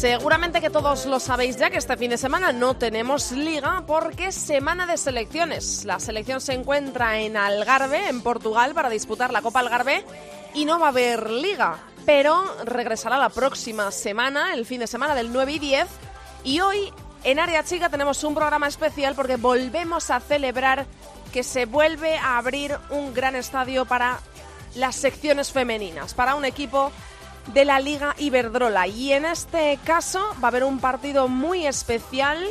Seguramente 0.00 0.62
que 0.62 0.70
todos 0.70 1.04
lo 1.04 1.20
sabéis 1.20 1.58
ya 1.58 1.68
que 1.68 1.76
este 1.76 1.94
fin 1.98 2.08
de 2.08 2.16
semana 2.16 2.52
no 2.52 2.74
tenemos 2.74 3.32
liga 3.32 3.84
porque 3.86 4.28
es 4.28 4.34
semana 4.34 4.86
de 4.86 4.96
selecciones. 4.96 5.84
La 5.84 6.00
selección 6.00 6.40
se 6.40 6.54
encuentra 6.54 7.20
en 7.20 7.36
Algarve, 7.36 8.08
en 8.08 8.22
Portugal, 8.22 8.72
para 8.72 8.88
disputar 8.88 9.30
la 9.30 9.42
Copa 9.42 9.60
Algarve 9.60 10.02
y 10.54 10.64
no 10.64 10.80
va 10.80 10.86
a 10.86 10.88
haber 10.88 11.28
liga, 11.28 11.76
pero 12.06 12.42
regresará 12.64 13.18
la 13.18 13.28
próxima 13.28 13.90
semana, 13.90 14.54
el 14.54 14.64
fin 14.64 14.80
de 14.80 14.86
semana 14.86 15.14
del 15.14 15.34
9 15.34 15.52
y 15.52 15.58
10. 15.58 15.86
Y 16.44 16.60
hoy 16.60 16.90
en 17.22 17.38
Área 17.38 17.62
Chica 17.62 17.90
tenemos 17.90 18.24
un 18.24 18.34
programa 18.34 18.68
especial 18.68 19.14
porque 19.14 19.36
volvemos 19.36 20.10
a 20.10 20.20
celebrar 20.20 20.86
que 21.30 21.42
se 21.42 21.66
vuelve 21.66 22.16
a 22.16 22.38
abrir 22.38 22.74
un 22.88 23.12
gran 23.12 23.36
estadio 23.36 23.84
para 23.84 24.18
las 24.76 24.96
secciones 24.96 25.52
femeninas, 25.52 26.14
para 26.14 26.36
un 26.36 26.46
equipo 26.46 26.90
de 27.52 27.64
la 27.64 27.80
Liga 27.80 28.14
Iberdrola. 28.18 28.86
Y 28.86 29.12
en 29.12 29.24
este 29.24 29.78
caso 29.84 30.20
va 30.42 30.48
a 30.48 30.48
haber 30.48 30.64
un 30.64 30.78
partido 30.78 31.28
muy 31.28 31.66
especial 31.66 32.44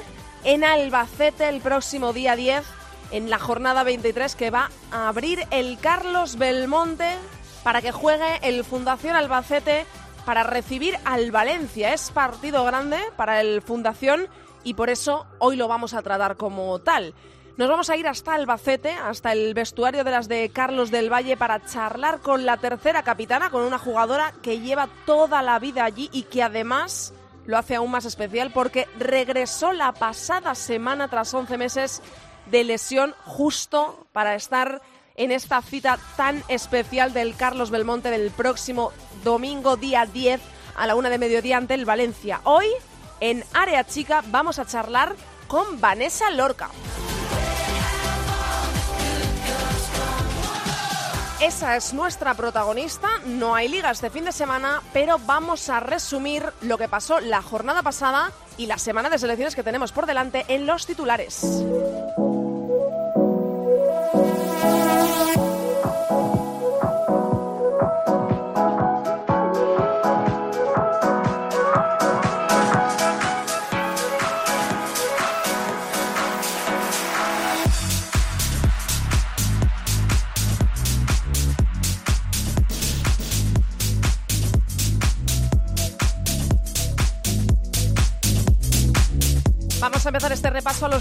en 0.44 0.64
Albacete 0.64 1.48
el 1.50 1.62
próximo 1.62 2.14
día 2.14 2.36
10, 2.36 2.64
en 3.12 3.30
la 3.30 3.40
jornada 3.40 3.84
23, 3.84 4.36
que 4.36 4.52
va 4.52 4.72
a 4.92 5.08
abrir 5.08 5.46
el 5.52 5.80
Carlos 5.80 6.38
Belmonte 6.38 7.16
para 7.64 7.82
que 7.82 7.92
juegue 7.92 8.40
el 8.42 8.64
Fundación 8.64 9.16
Albacete 9.16 9.86
para 10.26 10.44
recibir 10.44 10.98
al 11.06 11.32
Valencia. 11.32 11.94
Es 11.94 12.12
partido 12.12 12.64
grande 12.64 12.98
para 13.16 13.42
el 13.42 13.62
Fundación 13.62 14.28
y 14.64 14.74
por 14.74 14.90
eso 14.90 15.26
hoy 15.40 15.56
lo 15.56 15.68
vamos 15.68 15.94
a 15.94 16.02
tratar 16.02 16.36
como 16.36 16.80
tal. 16.80 17.14
Nos 17.60 17.68
vamos 17.68 17.90
a 17.90 17.98
ir 17.98 18.08
hasta 18.08 18.36
Albacete, 18.36 18.94
hasta 18.94 19.34
el 19.34 19.54
vestuario 19.54 20.06
de 20.06 20.12
las 20.12 20.30
de 20.30 20.50
Carlos 20.50 20.92
del 20.92 21.12
Valle 21.12 21.36
para 21.36 21.62
charlar 21.66 22.22
con 22.22 22.46
la 22.46 22.56
tercera 22.56 23.04
capitana, 23.04 23.50
con 23.50 23.66
una 23.66 23.78
jugadora 23.78 24.34
que 24.42 24.62
lleva 24.62 24.88
toda 25.06 25.42
la 25.42 25.60
vida 25.60 25.84
allí 25.84 26.10
y 26.14 26.24
que 26.24 26.42
además 26.42 27.14
lo 27.46 27.58
hace 27.58 27.76
aún 27.76 27.92
más 27.92 28.06
especial 28.06 28.52
porque 28.54 28.88
regresó 28.98 29.74
la 29.74 29.92
pasada 29.92 30.56
semana 30.56 31.10
tras 31.10 31.34
11 31.34 31.58
meses 31.58 32.02
de 32.46 32.64
lesión 32.64 33.14
justo 33.26 34.08
para 34.14 34.36
estar 34.36 34.82
en 35.18 35.34
esta 35.34 35.62
cita 35.62 36.00
tan 36.16 36.42
especial 36.48 37.12
del 37.12 37.36
Carlos 37.36 37.72
Belmonte 37.72 38.10
del 38.10 38.32
próximo 38.32 38.94
domingo 39.26 39.76
día 39.76 40.06
10 40.06 40.40
a 40.78 40.88
la 40.88 40.96
una 40.96 41.10
de 41.10 41.18
mediodía 41.18 41.58
ante 41.58 41.74
el 41.74 41.84
Valencia. 41.84 42.40
Hoy 42.46 42.68
en 43.20 43.44
Área 43.54 43.84
Chica 43.84 44.24
vamos 44.28 44.60
a 44.60 44.66
charlar 44.66 45.14
con 45.50 45.82
Vanessa 45.82 46.30
Lorca. 46.30 46.70
Esa 51.42 51.78
es 51.78 51.94
nuestra 51.94 52.34
protagonista. 52.34 53.08
No 53.26 53.56
hay 53.56 53.70
liga 53.70 53.92
este 53.92 54.10
fin 54.10 54.26
de 54.26 54.32
semana, 54.32 54.82
pero 54.92 55.18
vamos 55.26 55.70
a 55.70 55.80
resumir 55.80 56.44
lo 56.62 56.78
que 56.78 56.90
pasó 56.90 57.22
la 57.22 57.42
jornada 57.42 57.82
pasada 57.82 58.32
y 58.58 58.66
la 58.66 58.78
semana 58.78 59.10
de 59.10 59.18
selecciones 59.18 59.56
que 59.56 59.64
tenemos 59.64 59.94
por 59.94 60.06
delante 60.06 60.46
en 60.50 60.66
los 60.66 60.86
titulares. 60.86 61.64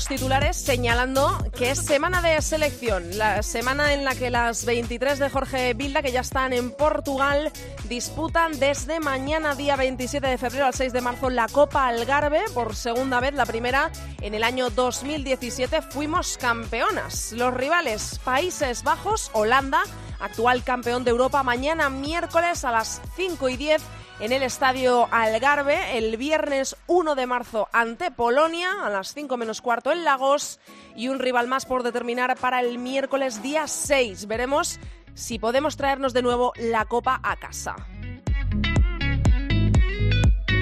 Titulares 0.09 0.57
señalando 0.57 1.37
que 1.55 1.71
es 1.71 1.79
semana 1.85 2.23
de 2.23 2.41
selección, 2.41 3.19
la 3.19 3.43
semana 3.43 3.93
en 3.93 4.05
la 4.05 4.15
que 4.15 4.31
las 4.31 4.65
23 4.65 5.19
de 5.19 5.29
Jorge 5.29 5.75
Vilda, 5.75 6.01
que 6.01 6.13
ya 6.13 6.21
están 6.21 6.55
en 6.55 6.71
Portugal, 6.71 7.53
disputan 7.89 8.59
desde 8.59 9.01
mañana, 9.01 9.55
día 9.55 9.77
27 9.77 10.27
de 10.27 10.39
febrero 10.39 10.65
al 10.65 10.73
6 10.73 10.95
de 10.95 11.01
marzo, 11.03 11.29
la 11.29 11.47
Copa 11.47 11.87
Algarve, 11.87 12.41
por 12.55 12.75
segunda 12.75 13.21
vez, 13.21 13.35
la 13.35 13.45
primera 13.45 13.91
en 14.23 14.35
el 14.35 14.45
año 14.45 14.71
2017, 14.71 15.83
fuimos 15.83 16.39
campeonas. 16.39 17.33
Los 17.33 17.53
rivales, 17.53 18.19
Países 18.25 18.83
Bajos, 18.85 19.31
Holanda, 19.35 19.83
actual 20.21 20.65
campeón 20.65 21.05
de 21.05 21.11
Europa, 21.11 21.43
mañana 21.43 21.91
miércoles 21.91 22.65
a 22.65 22.73
las 22.73 23.03
5 23.17 23.49
y 23.51 23.57
10 23.59 23.83
en 24.21 24.33
el 24.33 24.43
estadio 24.43 25.09
Algarve 25.13 25.97
el 25.97 26.17
viernes 26.17 26.77
1 26.87 27.15
de 27.15 27.27
marzo 27.27 27.69
ante 27.73 28.11
Polonia 28.11 28.69
a 28.85 28.91
las 28.91 29.15
5 29.15 29.37
menos 29.37 29.61
cuarto 29.61 29.93
en 29.93 30.05
Lagos 30.05 30.59
y 30.97 31.09
un 31.09 31.19
rival 31.19 31.47
más 31.47 31.67
por 31.67 31.83
determinar 31.83 32.37
para 32.37 32.61
el 32.61 32.79
miércoles 32.79 33.43
día 33.43 33.69
6. 33.69 34.27
Veremos 34.27 34.81
si 35.15 35.39
podemos 35.39 35.77
traernos 35.77 36.13
de 36.13 36.23
nuevo 36.23 36.53
la 36.57 36.85
copa 36.87 37.21
a 37.23 37.37
casa. 37.37 37.77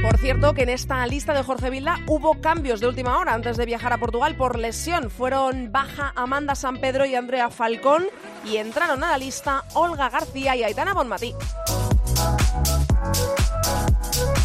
Por 0.03 0.19
cierto, 0.19 0.55
que 0.55 0.63
en 0.63 0.69
esta 0.69 1.05
lista 1.07 1.33
de 1.35 1.43
Jorge 1.43 1.71
Vilda 1.71 1.99
hubo 2.07 2.41
cambios 2.41 2.81
de 2.81 2.87
última 2.87 3.19
hora 3.19 3.35
antes 3.35 3.57
de 3.57 3.67
viajar 3.67 3.93
a 3.93 3.99
Portugal 3.99 4.37
por 4.37 4.59
lesión. 4.59 5.11
Fueron 5.11 5.73
baja 5.73 6.13
Amanda 6.15 6.55
San 6.55 6.81
Pedro 6.81 7.07
y 7.07 7.15
Andrea 7.15 7.51
Falcón 7.51 8.05
y 8.45 8.59
entraron 8.59 9.03
a 9.03 9.11
la 9.11 9.19
lista 9.19 9.65
Olga 9.75 10.11
García 10.11 10.55
y 10.55 10.63
Aitana 10.63 10.95
Bonmatí. 10.95 11.35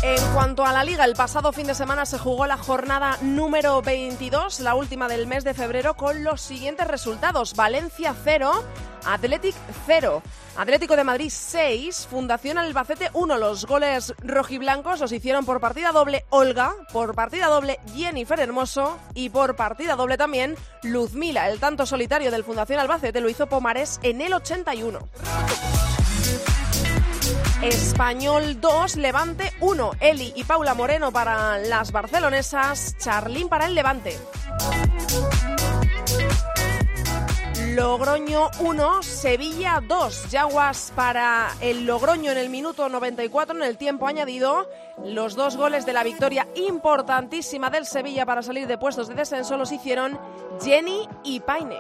En 0.03 0.33
cuanto 0.33 0.65
a 0.65 0.73
la 0.73 0.83
liga, 0.83 1.05
el 1.05 1.13
pasado 1.13 1.51
fin 1.51 1.67
de 1.67 1.75
semana 1.75 2.07
se 2.07 2.17
jugó 2.17 2.47
la 2.47 2.57
jornada 2.57 3.19
número 3.21 3.83
22, 3.83 4.59
la 4.61 4.73
última 4.73 5.07
del 5.07 5.27
mes 5.27 5.43
de 5.43 5.53
febrero, 5.53 5.95
con 5.95 6.23
los 6.23 6.41
siguientes 6.41 6.87
resultados. 6.87 7.55
Valencia 7.55 8.15
0, 8.23 8.63
Athletic 9.05 9.53
0, 9.85 10.23
Atlético 10.57 10.95
de 10.95 11.03
Madrid 11.03 11.29
6, 11.31 12.07
Fundación 12.09 12.57
Albacete 12.57 13.11
1. 13.13 13.37
Los 13.37 13.67
goles 13.67 14.15
rojiblancos 14.23 15.01
los 15.01 15.11
hicieron 15.11 15.45
por 15.45 15.59
partida 15.59 15.91
doble 15.91 16.25
Olga, 16.31 16.73
por 16.91 17.13
partida 17.13 17.45
doble 17.45 17.79
Jennifer 17.93 18.39
Hermoso 18.39 18.97
y 19.13 19.29
por 19.29 19.55
partida 19.55 19.95
doble 19.95 20.17
también 20.17 20.55
Luzmila. 20.81 21.47
El 21.47 21.59
tanto 21.59 21.85
solitario 21.85 22.31
del 22.31 22.43
Fundación 22.43 22.79
Albacete 22.79 23.21
lo 23.21 23.29
hizo 23.29 23.45
Pomares 23.45 23.99
en 24.01 24.21
el 24.21 24.33
81. 24.33 24.97
Español 27.61 28.59
2, 28.59 28.95
Levante 28.95 29.53
1. 29.59 29.91
Eli 29.99 30.33
y 30.35 30.43
Paula 30.45 30.73
Moreno 30.73 31.11
para 31.11 31.59
las 31.59 31.91
barcelonesas, 31.91 32.97
Charlín 32.97 33.49
para 33.49 33.67
el 33.67 33.75
Levante. 33.75 34.17
Logroño 37.75 38.49
1, 38.59 39.03
Sevilla 39.03 39.79
2. 39.87 40.31
Yaguas 40.31 40.91
para 40.95 41.49
el 41.61 41.85
Logroño 41.85 42.31
en 42.31 42.39
el 42.39 42.49
minuto 42.49 42.89
94 42.89 43.55
en 43.55 43.63
el 43.63 43.77
tiempo 43.77 44.07
añadido. 44.07 44.67
Los 45.05 45.35
dos 45.35 45.55
goles 45.55 45.85
de 45.85 45.93
la 45.93 46.03
victoria 46.03 46.47
importantísima 46.55 47.69
del 47.69 47.85
Sevilla 47.85 48.25
para 48.25 48.41
salir 48.41 48.65
de 48.65 48.79
puestos 48.79 49.07
de 49.07 49.13
descenso 49.13 49.55
los 49.55 49.71
hicieron 49.71 50.19
Jenny 50.63 51.07
y 51.23 51.39
Paine. 51.41 51.77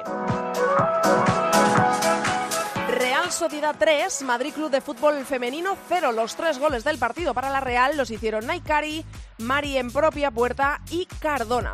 Sociedad 3.31 3.75
3, 3.77 4.23
Madrid 4.23 4.53
Club 4.53 4.69
de 4.69 4.81
Fútbol 4.81 5.25
Femenino 5.25 5.77
0. 5.87 6.11
Los 6.11 6.35
tres 6.35 6.59
goles 6.59 6.83
del 6.83 6.97
partido 6.97 7.33
para 7.33 7.49
la 7.49 7.61
Real 7.61 7.95
los 7.95 8.11
hicieron 8.11 8.45
Naikari, 8.45 9.05
Mari 9.37 9.77
en 9.77 9.89
propia 9.89 10.31
puerta 10.31 10.81
y 10.89 11.05
Cardona. 11.05 11.71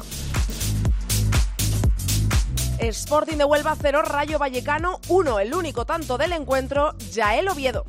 Sporting 2.79 3.37
de 3.37 3.43
Huelva 3.43 3.75
0, 3.79 4.03
Rayo 4.03 4.37
Vallecano 4.37 4.99
1. 5.07 5.39
El 5.39 5.55
único 5.55 5.85
tanto 5.85 6.17
del 6.17 6.33
encuentro, 6.33 6.95
Yael 7.11 7.47
Oviedo. 7.49 7.85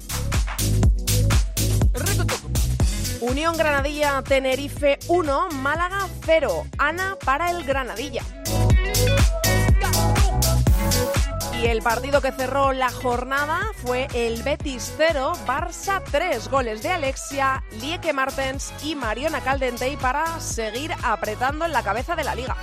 Unión 3.20 3.56
Granadilla 3.56 4.22
Tenerife 4.22 4.98
1, 5.08 5.50
Málaga 5.50 6.08
0. 6.24 6.66
Ana 6.78 7.16
para 7.24 7.50
el 7.50 7.64
Granadilla. 7.64 8.22
Y 11.60 11.66
el 11.66 11.82
partido 11.82 12.20
que 12.20 12.30
cerró 12.30 12.72
la 12.72 12.88
jornada 12.88 13.72
fue 13.84 14.06
el 14.14 14.44
Betis 14.44 14.94
0, 14.96 15.32
Barça 15.44 16.00
3 16.08 16.48
goles 16.48 16.84
de 16.84 16.90
Alexia, 16.90 17.64
Lieke 17.80 18.12
Martens 18.12 18.72
y 18.84 18.94
Mariona 18.94 19.40
Caldentey 19.40 19.96
para 19.96 20.38
seguir 20.38 20.92
apretando 21.02 21.64
en 21.64 21.72
la 21.72 21.82
cabeza 21.82 22.14
de 22.14 22.22
la 22.22 22.36
liga. 22.36 22.56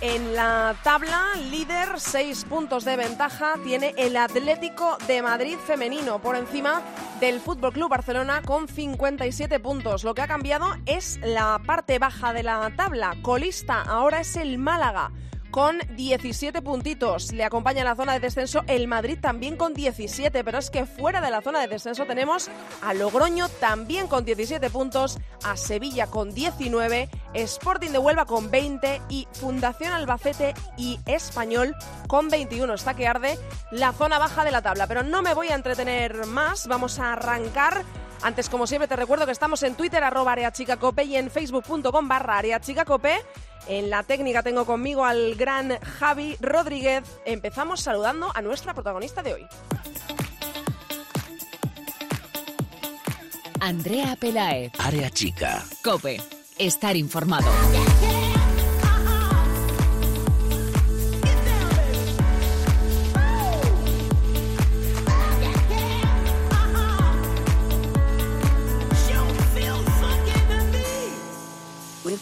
En 0.00 0.36
la 0.36 0.76
tabla, 0.84 1.24
líder, 1.50 1.98
seis 1.98 2.44
puntos 2.44 2.84
de 2.84 2.96
ventaja, 2.96 3.54
tiene 3.64 3.94
el 3.98 4.16
Atlético 4.16 4.96
de 5.08 5.22
Madrid 5.22 5.56
femenino 5.58 6.20
por 6.20 6.36
encima 6.36 6.82
del 7.18 7.40
Fútbol 7.40 7.72
Club 7.72 7.90
Barcelona 7.90 8.42
con 8.42 8.68
57 8.68 9.58
puntos. 9.58 10.04
Lo 10.04 10.14
que 10.14 10.22
ha 10.22 10.28
cambiado 10.28 10.68
es 10.86 11.18
la 11.24 11.60
parte 11.66 11.98
baja 11.98 12.32
de 12.32 12.44
la 12.44 12.72
tabla. 12.76 13.16
Colista 13.22 13.82
ahora 13.82 14.20
es 14.20 14.36
el 14.36 14.58
Málaga 14.58 15.10
con 15.50 15.78
17 15.96 16.62
puntitos. 16.62 17.32
Le 17.32 17.44
acompaña 17.44 17.80
en 17.80 17.86
la 17.86 17.94
zona 17.94 18.12
de 18.12 18.20
descenso 18.20 18.62
el 18.66 18.88
Madrid 18.88 19.18
también 19.20 19.56
con 19.56 19.74
17, 19.74 20.44
pero 20.44 20.58
es 20.58 20.70
que 20.70 20.86
fuera 20.86 21.20
de 21.20 21.30
la 21.30 21.42
zona 21.42 21.60
de 21.60 21.68
descenso 21.68 22.06
tenemos 22.06 22.50
a 22.82 22.94
Logroño 22.94 23.48
también 23.48 24.06
con 24.06 24.24
17 24.24 24.70
puntos, 24.70 25.18
a 25.44 25.56
Sevilla 25.56 26.06
con 26.06 26.34
19, 26.34 27.08
Sporting 27.34 27.90
de 27.90 27.98
Huelva 27.98 28.26
con 28.26 28.50
20 28.50 29.02
y 29.08 29.26
Fundación 29.32 29.92
Albacete 29.92 30.54
y 30.76 30.98
Español 31.06 31.74
con 32.06 32.28
21. 32.28 32.74
Está 32.74 32.94
que 32.94 33.06
arde 33.06 33.38
la 33.70 33.92
zona 33.92 34.18
baja 34.18 34.44
de 34.44 34.50
la 34.50 34.62
tabla, 34.62 34.86
pero 34.86 35.02
no 35.02 35.22
me 35.22 35.34
voy 35.34 35.48
a 35.48 35.54
entretener 35.54 36.26
más, 36.26 36.66
vamos 36.66 36.98
a 36.98 37.12
arrancar 37.12 37.84
antes, 38.22 38.48
como 38.48 38.66
siempre, 38.66 38.88
te 38.88 38.96
recuerdo 38.96 39.26
que 39.26 39.32
estamos 39.32 39.62
en 39.62 39.74
Twitter, 39.74 40.02
arroba 40.02 40.32
areachicacope 40.32 41.04
y 41.04 41.16
en 41.16 41.30
facebook.com 41.30 42.08
barra 42.08 42.38
areachicacope. 42.38 43.18
En 43.68 43.90
la 43.90 44.02
técnica 44.02 44.42
tengo 44.42 44.64
conmigo 44.64 45.04
al 45.04 45.34
gran 45.34 45.78
Javi 45.80 46.36
Rodríguez. 46.40 47.04
Empezamos 47.24 47.80
saludando 47.80 48.30
a 48.34 48.40
nuestra 48.40 48.74
protagonista 48.74 49.22
de 49.22 49.34
hoy. 49.34 49.46
Andrea 53.60 54.16
Pelaez. 54.16 54.72
Área 54.78 55.10
Chica. 55.10 55.64
Cope. 55.82 56.20
Estar 56.58 56.96
informado. 56.96 57.50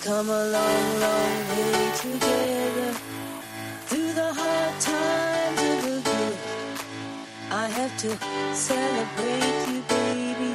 Come 0.07 0.31
a 0.31 0.45
long, 0.45 1.01
long 1.01 1.49
way 1.49 1.91
together 1.97 2.93
through 3.87 4.13
the 4.13 4.33
hard 4.39 4.81
times 4.81 5.61
and 5.61 5.83
the 5.83 6.01
good. 6.09 6.39
I 7.51 7.67
have 7.67 7.93
to 8.03 8.11
celebrate 8.55 9.61
you, 9.67 9.81
baby. 9.89 10.53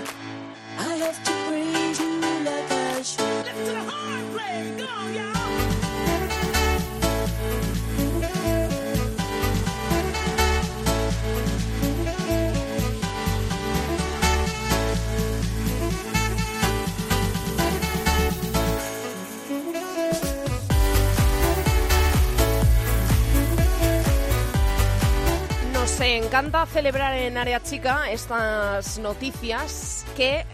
I 0.80 0.95
have 1.03 1.21
to 1.27 1.31
praise 1.48 2.00
you 2.00 2.21
like 2.48 2.71
I 2.71 3.01
should. 3.01 3.45
Left 3.45 3.57
to 3.57 3.71
the 3.71 3.80
hard 3.92 4.77
go, 4.77 4.94
y'all. 5.19 6.31
Encanta 26.01 26.65
celebrar 26.65 27.15
en 27.15 27.38
Área 27.38 27.62
Chica 27.62 28.09
estas 28.09 28.98
noticias 28.98 30.06
que 30.18 30.45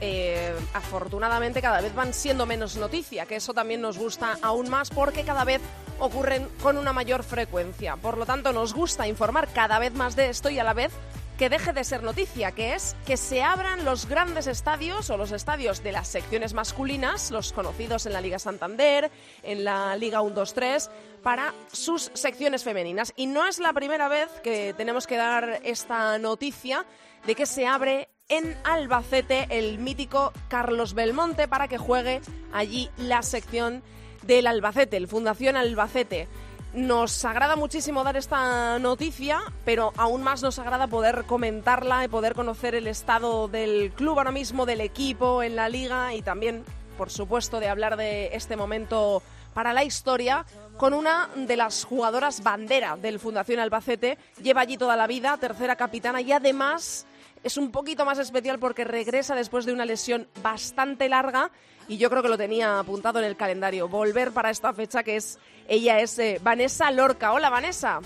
eh, 0.00 0.54
afortunadamente 0.74 1.60
cada 1.60 1.80
vez 1.80 1.94
van 1.94 2.12
siendo 2.12 2.46
menos 2.46 2.76
noticia, 2.76 3.26
que 3.26 3.36
eso 3.36 3.52
también 3.52 3.80
nos 3.80 3.98
gusta 3.98 4.38
aún 4.42 4.68
más 4.68 4.90
porque 4.90 5.24
cada 5.24 5.44
vez 5.44 5.60
ocurren 5.98 6.46
con 6.62 6.76
una 6.76 6.92
mayor 6.92 7.24
frecuencia. 7.24 7.96
Por 7.96 8.16
lo 8.16 8.26
tanto, 8.26 8.52
nos 8.52 8.74
gusta 8.74 9.08
informar 9.08 9.48
cada 9.48 9.78
vez 9.78 9.92
más 9.94 10.14
de 10.14 10.28
esto 10.28 10.50
y 10.50 10.58
a 10.58 10.64
la 10.64 10.74
vez 10.74 10.92
que 11.38 11.50
deje 11.50 11.72
de 11.72 11.84
ser 11.84 12.02
noticia, 12.02 12.52
que 12.52 12.74
es 12.74 12.96
que 13.04 13.16
se 13.16 13.42
abran 13.42 13.84
los 13.84 14.08
grandes 14.08 14.46
estadios 14.46 15.10
o 15.10 15.16
los 15.16 15.32
estadios 15.32 15.82
de 15.82 15.92
las 15.92 16.08
secciones 16.08 16.54
masculinas, 16.54 17.30
los 17.30 17.52
conocidos 17.52 18.06
en 18.06 18.14
la 18.14 18.22
Liga 18.22 18.38
Santander, 18.38 19.10
en 19.42 19.64
la 19.64 19.96
Liga 19.96 20.22
1-2-3, 20.22 20.88
para 21.22 21.52
sus 21.70 22.10
secciones 22.14 22.64
femeninas. 22.64 23.12
Y 23.16 23.26
no 23.26 23.46
es 23.46 23.58
la 23.58 23.74
primera 23.74 24.08
vez 24.08 24.28
que 24.42 24.74
tenemos 24.76 25.06
que 25.06 25.16
dar 25.16 25.60
esta 25.62 26.18
noticia 26.18 26.86
de 27.26 27.34
que 27.34 27.44
se 27.44 27.66
abre 27.66 28.08
en 28.28 28.56
Albacete 28.64 29.46
el 29.50 29.78
mítico 29.78 30.32
Carlos 30.48 30.94
Belmonte 30.94 31.48
para 31.48 31.68
que 31.68 31.78
juegue 31.78 32.22
allí 32.52 32.90
la 32.96 33.22
sección 33.22 33.82
del 34.22 34.46
Albacete, 34.46 34.96
el 34.96 35.06
Fundación 35.06 35.56
Albacete. 35.56 36.28
Nos 36.76 37.24
agrada 37.24 37.56
muchísimo 37.56 38.04
dar 38.04 38.18
esta 38.18 38.78
noticia, 38.78 39.40
pero 39.64 39.94
aún 39.96 40.22
más 40.22 40.42
nos 40.42 40.58
agrada 40.58 40.86
poder 40.86 41.24
comentarla 41.24 42.04
y 42.04 42.08
poder 42.08 42.34
conocer 42.34 42.74
el 42.74 42.86
estado 42.86 43.48
del 43.48 43.92
club 43.92 44.18
ahora 44.18 44.30
mismo, 44.30 44.66
del 44.66 44.82
equipo 44.82 45.42
en 45.42 45.56
la 45.56 45.70
liga 45.70 46.12
y 46.12 46.20
también, 46.20 46.66
por 46.98 47.08
supuesto, 47.08 47.60
de 47.60 47.70
hablar 47.70 47.96
de 47.96 48.36
este 48.36 48.56
momento 48.56 49.22
para 49.54 49.72
la 49.72 49.84
historia 49.84 50.44
con 50.76 50.92
una 50.92 51.30
de 51.34 51.56
las 51.56 51.84
jugadoras 51.84 52.42
bandera 52.42 52.98
del 52.98 53.20
Fundación 53.20 53.58
Albacete. 53.58 54.18
Lleva 54.42 54.60
allí 54.60 54.76
toda 54.76 54.96
la 54.96 55.06
vida, 55.06 55.38
tercera 55.38 55.76
capitana 55.76 56.20
y 56.20 56.32
además 56.32 57.06
es 57.42 57.56
un 57.56 57.70
poquito 57.70 58.04
más 58.04 58.18
especial 58.18 58.58
porque 58.58 58.84
regresa 58.84 59.34
después 59.34 59.64
de 59.64 59.72
una 59.72 59.86
lesión 59.86 60.28
bastante 60.42 61.08
larga 61.08 61.50
y 61.88 61.98
yo 61.98 62.10
creo 62.10 62.22
que 62.22 62.28
lo 62.28 62.38
tenía 62.38 62.78
apuntado 62.78 63.18
en 63.18 63.24
el 63.24 63.36
calendario. 63.36 63.88
Volver 63.88 64.32
para 64.32 64.50
esta 64.50 64.72
fecha 64.72 65.02
que 65.02 65.16
es 65.16 65.38
ella 65.68 66.00
es 66.00 66.18
eh, 66.18 66.38
Vanessa 66.42 66.90
Lorca. 66.90 67.32
Hola 67.32 67.50
Vanessa. 67.50 68.00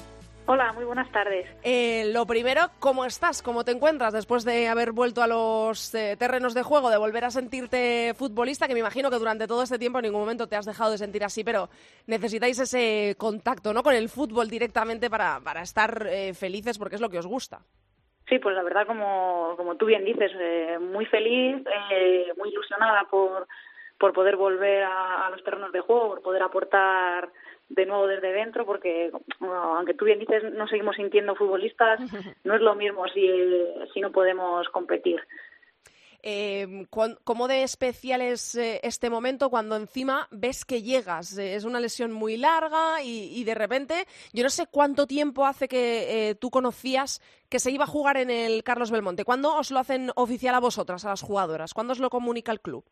Hola, 0.46 0.72
muy 0.72 0.84
buenas 0.84 1.08
tardes. 1.12 1.46
Eh, 1.62 2.10
lo 2.12 2.26
primero, 2.26 2.62
¿cómo 2.80 3.04
estás? 3.04 3.40
¿Cómo 3.40 3.64
te 3.64 3.70
encuentras 3.70 4.12
después 4.12 4.44
de 4.44 4.66
haber 4.66 4.90
vuelto 4.90 5.22
a 5.22 5.28
los 5.28 5.94
eh, 5.94 6.16
terrenos 6.18 6.54
de 6.54 6.64
juego, 6.64 6.90
de 6.90 6.96
volver 6.96 7.24
a 7.24 7.30
sentirte 7.30 8.14
futbolista? 8.16 8.66
Que 8.66 8.74
me 8.74 8.80
imagino 8.80 9.10
que 9.10 9.18
durante 9.18 9.46
todo 9.46 9.62
este 9.62 9.78
tiempo 9.78 9.98
en 9.98 10.06
ningún 10.06 10.22
momento 10.22 10.48
te 10.48 10.56
has 10.56 10.66
dejado 10.66 10.90
de 10.90 10.98
sentir 10.98 11.22
así, 11.22 11.44
pero 11.44 11.68
necesitáis 12.06 12.58
ese 12.58 13.14
contacto 13.16 13.72
¿no? 13.72 13.84
con 13.84 13.94
el 13.94 14.08
fútbol 14.08 14.48
directamente 14.48 15.08
para, 15.08 15.38
para 15.38 15.62
estar 15.62 16.08
eh, 16.10 16.34
felices 16.34 16.78
porque 16.78 16.96
es 16.96 17.00
lo 17.00 17.10
que 17.10 17.18
os 17.18 17.26
gusta. 17.26 17.60
Sí, 18.30 18.38
pues 18.38 18.54
la 18.54 18.62
verdad, 18.62 18.86
como, 18.86 19.54
como 19.56 19.74
tú 19.74 19.86
bien 19.86 20.04
dices, 20.04 20.30
eh, 20.38 20.78
muy 20.80 21.04
feliz, 21.06 21.64
eh, 21.92 22.32
muy 22.38 22.50
ilusionada 22.50 23.02
por, 23.10 23.48
por 24.00 24.14
poder 24.14 24.36
volver 24.36 24.82
a, 24.82 25.26
a 25.26 25.30
los 25.30 25.44
terrenos 25.44 25.70
de 25.70 25.80
juego, 25.80 26.08
por 26.08 26.22
poder 26.22 26.42
aportar 26.42 27.30
de 27.68 27.86
nuevo 27.86 28.06
desde 28.06 28.32
dentro, 28.32 28.66
porque 28.66 29.12
bueno, 29.38 29.76
aunque 29.76 29.94
tú 29.94 30.06
bien 30.06 30.18
dices, 30.18 30.42
no 30.54 30.66
seguimos 30.66 30.96
sintiendo 30.96 31.36
futbolistas, 31.36 32.00
no 32.44 32.54
es 32.54 32.60
lo 32.60 32.74
mismo 32.74 33.06
si, 33.08 33.28
si 33.94 34.00
no 34.00 34.10
podemos 34.10 34.68
competir. 34.70 35.20
Eh, 36.22 36.86
¿Cómo 37.24 37.48
de 37.48 37.62
especial 37.62 38.20
es 38.20 38.54
eh, 38.54 38.80
este 38.82 39.08
momento 39.08 39.48
cuando 39.48 39.76
encima 39.76 40.28
ves 40.30 40.64
que 40.64 40.82
llegas? 40.82 41.38
Eh, 41.38 41.54
es 41.54 41.64
una 41.64 41.80
lesión 41.80 42.12
muy 42.12 42.36
larga 42.36 43.02
y, 43.02 43.38
y 43.38 43.44
de 43.44 43.54
repente, 43.54 44.06
yo 44.32 44.42
no 44.42 44.50
sé 44.50 44.66
cuánto 44.66 45.06
tiempo 45.06 45.46
hace 45.46 45.66
que 45.66 46.30
eh, 46.30 46.34
tú 46.34 46.50
conocías 46.50 47.22
que 47.48 47.58
se 47.58 47.70
iba 47.70 47.84
a 47.84 47.88
jugar 47.88 48.18
en 48.18 48.30
el 48.30 48.62
Carlos 48.64 48.90
Belmonte. 48.90 49.24
¿Cuándo 49.24 49.54
os 49.56 49.70
lo 49.70 49.78
hacen 49.78 50.10
oficial 50.14 50.54
a 50.54 50.60
vosotras, 50.60 51.04
a 51.04 51.10
las 51.10 51.22
jugadoras? 51.22 51.72
¿Cuándo 51.72 51.92
os 51.92 52.00
lo 52.00 52.10
comunica 52.10 52.52
el 52.52 52.60
club? 52.60 52.84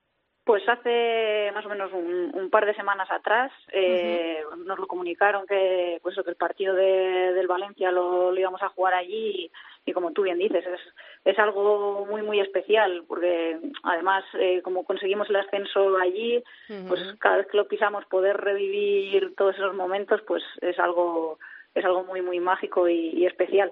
Pues 0.49 0.67
hace 0.67 1.51
más 1.53 1.67
o 1.67 1.69
menos 1.69 1.93
un, 1.93 2.31
un 2.33 2.49
par 2.49 2.65
de 2.65 2.73
semanas 2.73 3.11
atrás 3.11 3.53
eh, 3.71 4.41
nos 4.65 4.79
lo 4.79 4.87
comunicaron 4.87 5.47
que 5.47 5.99
pues 6.03 6.15
que 6.15 6.31
el 6.31 6.37
partido 6.37 6.75
de, 6.75 7.35
del 7.35 7.47
Valencia 7.47 7.93
lo, 7.93 8.33
lo 8.33 8.41
íbamos 8.41 8.63
a 8.63 8.71
jugar 8.71 8.95
allí 8.95 9.51
y, 9.85 9.91
y 9.91 9.93
como 9.93 10.13
tú 10.13 10.23
bien 10.23 10.39
dices 10.39 10.65
es, 10.67 10.81
es 11.27 11.39
algo 11.39 12.07
muy 12.07 12.23
muy 12.23 12.41
especial 12.41 13.05
porque 13.07 13.59
además 13.83 14.25
eh, 14.41 14.63
como 14.63 14.85
conseguimos 14.85 15.29
el 15.29 15.37
ascenso 15.37 15.99
allí 15.99 16.43
pues 16.89 17.03
cada 17.19 17.37
vez 17.37 17.47
que 17.49 17.59
lo 17.59 17.69
pisamos 17.69 18.07
poder 18.07 18.39
revivir 18.39 19.35
todos 19.37 19.55
esos 19.55 19.75
momentos 19.75 20.23
pues 20.27 20.43
es 20.63 20.79
algo 20.79 21.39
es 21.75 21.85
algo 21.85 22.05
muy 22.05 22.23
muy 22.23 22.41
mágico 22.41 22.89
y, 22.89 23.11
y 23.11 23.27
especial. 23.27 23.71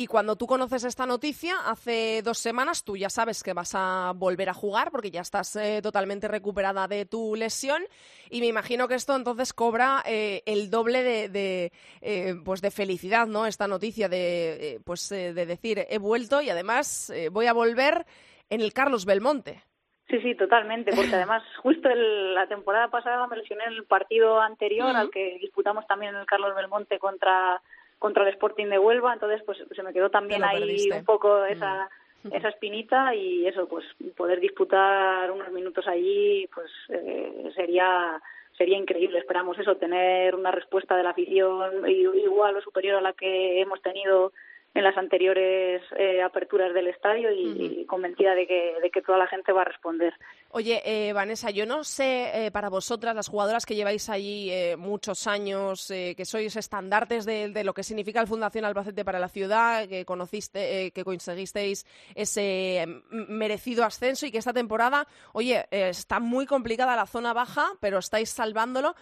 Y 0.00 0.06
cuando 0.06 0.34
tú 0.34 0.46
conoces 0.46 0.84
esta 0.84 1.04
noticia, 1.04 1.56
hace 1.66 2.22
dos 2.22 2.38
semanas 2.38 2.84
tú 2.84 2.96
ya 2.96 3.10
sabes 3.10 3.42
que 3.42 3.52
vas 3.52 3.72
a 3.74 4.12
volver 4.16 4.48
a 4.48 4.54
jugar 4.54 4.90
porque 4.90 5.10
ya 5.10 5.20
estás 5.20 5.54
eh, 5.56 5.80
totalmente 5.82 6.26
recuperada 6.26 6.88
de 6.88 7.04
tu 7.04 7.36
lesión 7.36 7.82
y 8.30 8.40
me 8.40 8.46
imagino 8.46 8.88
que 8.88 8.94
esto 8.94 9.14
entonces 9.14 9.52
cobra 9.52 10.02
eh, 10.06 10.42
el 10.46 10.70
doble 10.70 11.02
de, 11.02 11.28
de, 11.28 11.72
eh, 12.00 12.34
pues 12.42 12.62
de 12.62 12.70
felicidad, 12.70 13.26
¿no? 13.26 13.44
Esta 13.44 13.68
noticia 13.68 14.08
de, 14.08 14.76
eh, 14.76 14.80
pues, 14.82 15.12
eh, 15.12 15.34
de 15.34 15.44
decir 15.44 15.84
he 15.90 15.98
vuelto 15.98 16.40
y 16.40 16.48
además 16.48 17.10
eh, 17.10 17.28
voy 17.28 17.44
a 17.44 17.52
volver 17.52 18.06
en 18.48 18.62
el 18.62 18.72
Carlos 18.72 19.04
Belmonte. 19.04 19.62
Sí, 20.08 20.18
sí, 20.22 20.34
totalmente, 20.34 20.92
porque 20.96 21.14
además 21.14 21.42
justo 21.62 21.90
el- 21.90 22.34
la 22.34 22.46
temporada 22.48 22.88
pasada 22.88 23.26
me 23.26 23.36
lesioné 23.36 23.64
en 23.64 23.74
el 23.74 23.84
partido 23.84 24.40
anterior 24.40 24.96
al 24.96 25.10
que 25.10 25.36
disputamos 25.42 25.86
también 25.86 26.14
en 26.14 26.20
el 26.22 26.26
Carlos 26.26 26.54
Belmonte 26.56 26.98
contra 26.98 27.60
contra 28.00 28.24
el 28.24 28.30
Sporting 28.30 28.66
de 28.66 28.80
Huelva, 28.80 29.12
entonces 29.12 29.40
pues 29.46 29.58
se 29.70 29.82
me 29.84 29.92
quedó 29.92 30.10
también 30.10 30.42
ahí 30.42 30.58
perdiste. 30.58 30.98
un 30.98 31.04
poco 31.04 31.44
esa 31.44 31.88
esa 32.32 32.48
espinita 32.48 33.14
y 33.14 33.46
eso 33.46 33.68
pues 33.68 33.84
poder 34.16 34.40
disputar 34.40 35.30
unos 35.30 35.52
minutos 35.52 35.86
allí 35.86 36.48
pues 36.52 36.70
eh, 36.88 37.50
sería 37.54 38.20
sería 38.58 38.76
increíble 38.76 39.18
esperamos 39.18 39.58
eso 39.58 39.76
tener 39.76 40.34
una 40.34 40.50
respuesta 40.50 40.96
de 40.96 41.02
la 41.02 41.10
afición 41.10 41.88
igual 41.88 42.56
o 42.56 42.60
superior 42.60 42.96
a 42.96 43.00
la 43.00 43.12
que 43.12 43.60
hemos 43.60 43.80
tenido 43.80 44.32
en 44.74 44.84
las 44.84 44.96
anteriores 44.96 45.82
eh, 45.96 46.22
aperturas 46.22 46.72
del 46.72 46.86
estadio 46.88 47.32
y, 47.32 47.80
y 47.80 47.84
convencida 47.86 48.34
de 48.34 48.46
que, 48.46 48.74
de 48.80 48.90
que 48.90 49.02
toda 49.02 49.18
la 49.18 49.26
gente 49.26 49.52
va 49.52 49.62
a 49.62 49.64
responder. 49.64 50.14
Oye, 50.52 50.82
eh, 50.84 51.12
Vanessa, 51.12 51.50
yo 51.50 51.64
no 51.64 51.84
sé 51.84 52.46
eh, 52.46 52.50
para 52.50 52.68
vosotras, 52.68 53.14
las 53.14 53.28
jugadoras 53.28 53.64
que 53.64 53.76
lleváis 53.76 54.08
allí 54.08 54.50
eh, 54.50 54.76
muchos 54.76 55.28
años, 55.28 55.88
eh, 55.92 56.14
que 56.16 56.24
sois 56.24 56.56
estandartes 56.56 57.24
de, 57.24 57.62
lo 57.62 57.72
que 57.72 57.84
significa 57.84 58.20
el 58.20 58.26
Fundación 58.26 58.64
Albacete 58.64 59.04
para 59.04 59.20
la 59.20 59.28
ciudad, 59.28 59.86
que 59.86 60.04
conociste, 60.04 60.90
que 60.90 61.04
conseguisteis 61.04 61.86
ese 62.16 62.84
mm, 62.84 63.32
merecido 63.32 63.84
ascenso 63.84 64.26
y 64.26 64.32
que 64.32 64.38
esta 64.38 64.52
temporada, 64.52 65.06
oye, 65.34 65.68
está 65.70 66.18
muy 66.18 66.46
complicada 66.46 66.96
la 66.96 67.06
zona 67.06 67.32
baja, 67.32 67.68
pero 67.78 67.98
estáis 67.98 68.30
salvándolo. 68.30 68.96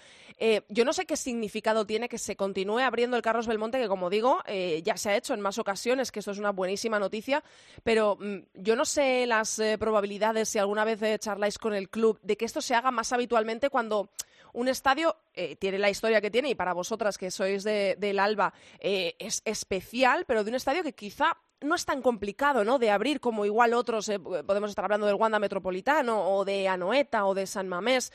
Yo 0.68 0.84
no 0.84 0.92
sé 0.92 1.04
qué 1.04 1.16
significado 1.16 1.84
tiene 1.84 2.08
que 2.08 2.18
se 2.18 2.36
continúe 2.36 2.78
abriendo 2.78 3.16
el 3.16 3.22
Carlos 3.22 3.48
Belmonte, 3.48 3.80
que 3.80 3.88
como 3.88 4.08
digo, 4.08 4.38
ya 4.84 4.96
se 4.96 5.10
ha 5.10 5.16
hecho 5.16 5.34
en 5.34 5.40
más 5.40 5.58
ocasiones, 5.58 6.12
que 6.12 6.20
esto 6.20 6.30
es 6.30 6.38
una 6.38 6.52
buenísima 6.52 7.00
noticia, 7.00 7.42
pero 7.82 8.16
mm, 8.20 8.36
yo 8.54 8.76
no 8.76 8.84
sé 8.84 9.26
las 9.26 9.60
probabilidades, 9.80 10.48
si 10.50 10.58
alguna 10.58 10.84
vez 10.84 11.02
eh, 11.02 11.18
con 11.58 11.72
el 11.74 11.88
club, 11.88 12.18
de 12.22 12.36
que 12.36 12.44
esto 12.44 12.60
se 12.60 12.74
haga 12.74 12.90
más 12.90 13.12
habitualmente 13.12 13.70
cuando 13.70 14.10
un 14.52 14.68
estadio 14.68 15.16
eh, 15.34 15.56
tiene 15.56 15.78
la 15.78 15.90
historia 15.90 16.20
que 16.20 16.30
tiene 16.30 16.50
y 16.50 16.54
para 16.54 16.72
vosotras 16.72 17.16
que 17.18 17.30
sois 17.30 17.64
de- 17.64 17.96
del 17.98 18.18
Alba 18.18 18.52
eh, 18.80 19.14
es 19.18 19.42
especial, 19.44 20.24
pero 20.26 20.42
de 20.44 20.50
un 20.50 20.54
estadio 20.56 20.82
que 20.82 20.94
quizá 20.94 21.36
no 21.60 21.74
es 21.74 21.84
tan 21.84 22.02
complicado, 22.02 22.64
¿no? 22.64 22.78
De 22.78 22.90
abrir 22.90 23.20
como 23.20 23.44
igual 23.44 23.74
otros, 23.74 24.08
eh, 24.08 24.18
podemos 24.20 24.70
estar 24.70 24.84
hablando 24.84 25.06
del 25.06 25.16
Wanda 25.16 25.38
Metropolitano 25.38 26.30
o 26.30 26.44
de 26.44 26.68
Anoeta 26.68 27.24
o 27.26 27.34
de 27.34 27.46
San 27.46 27.68
Mamés. 27.68 28.12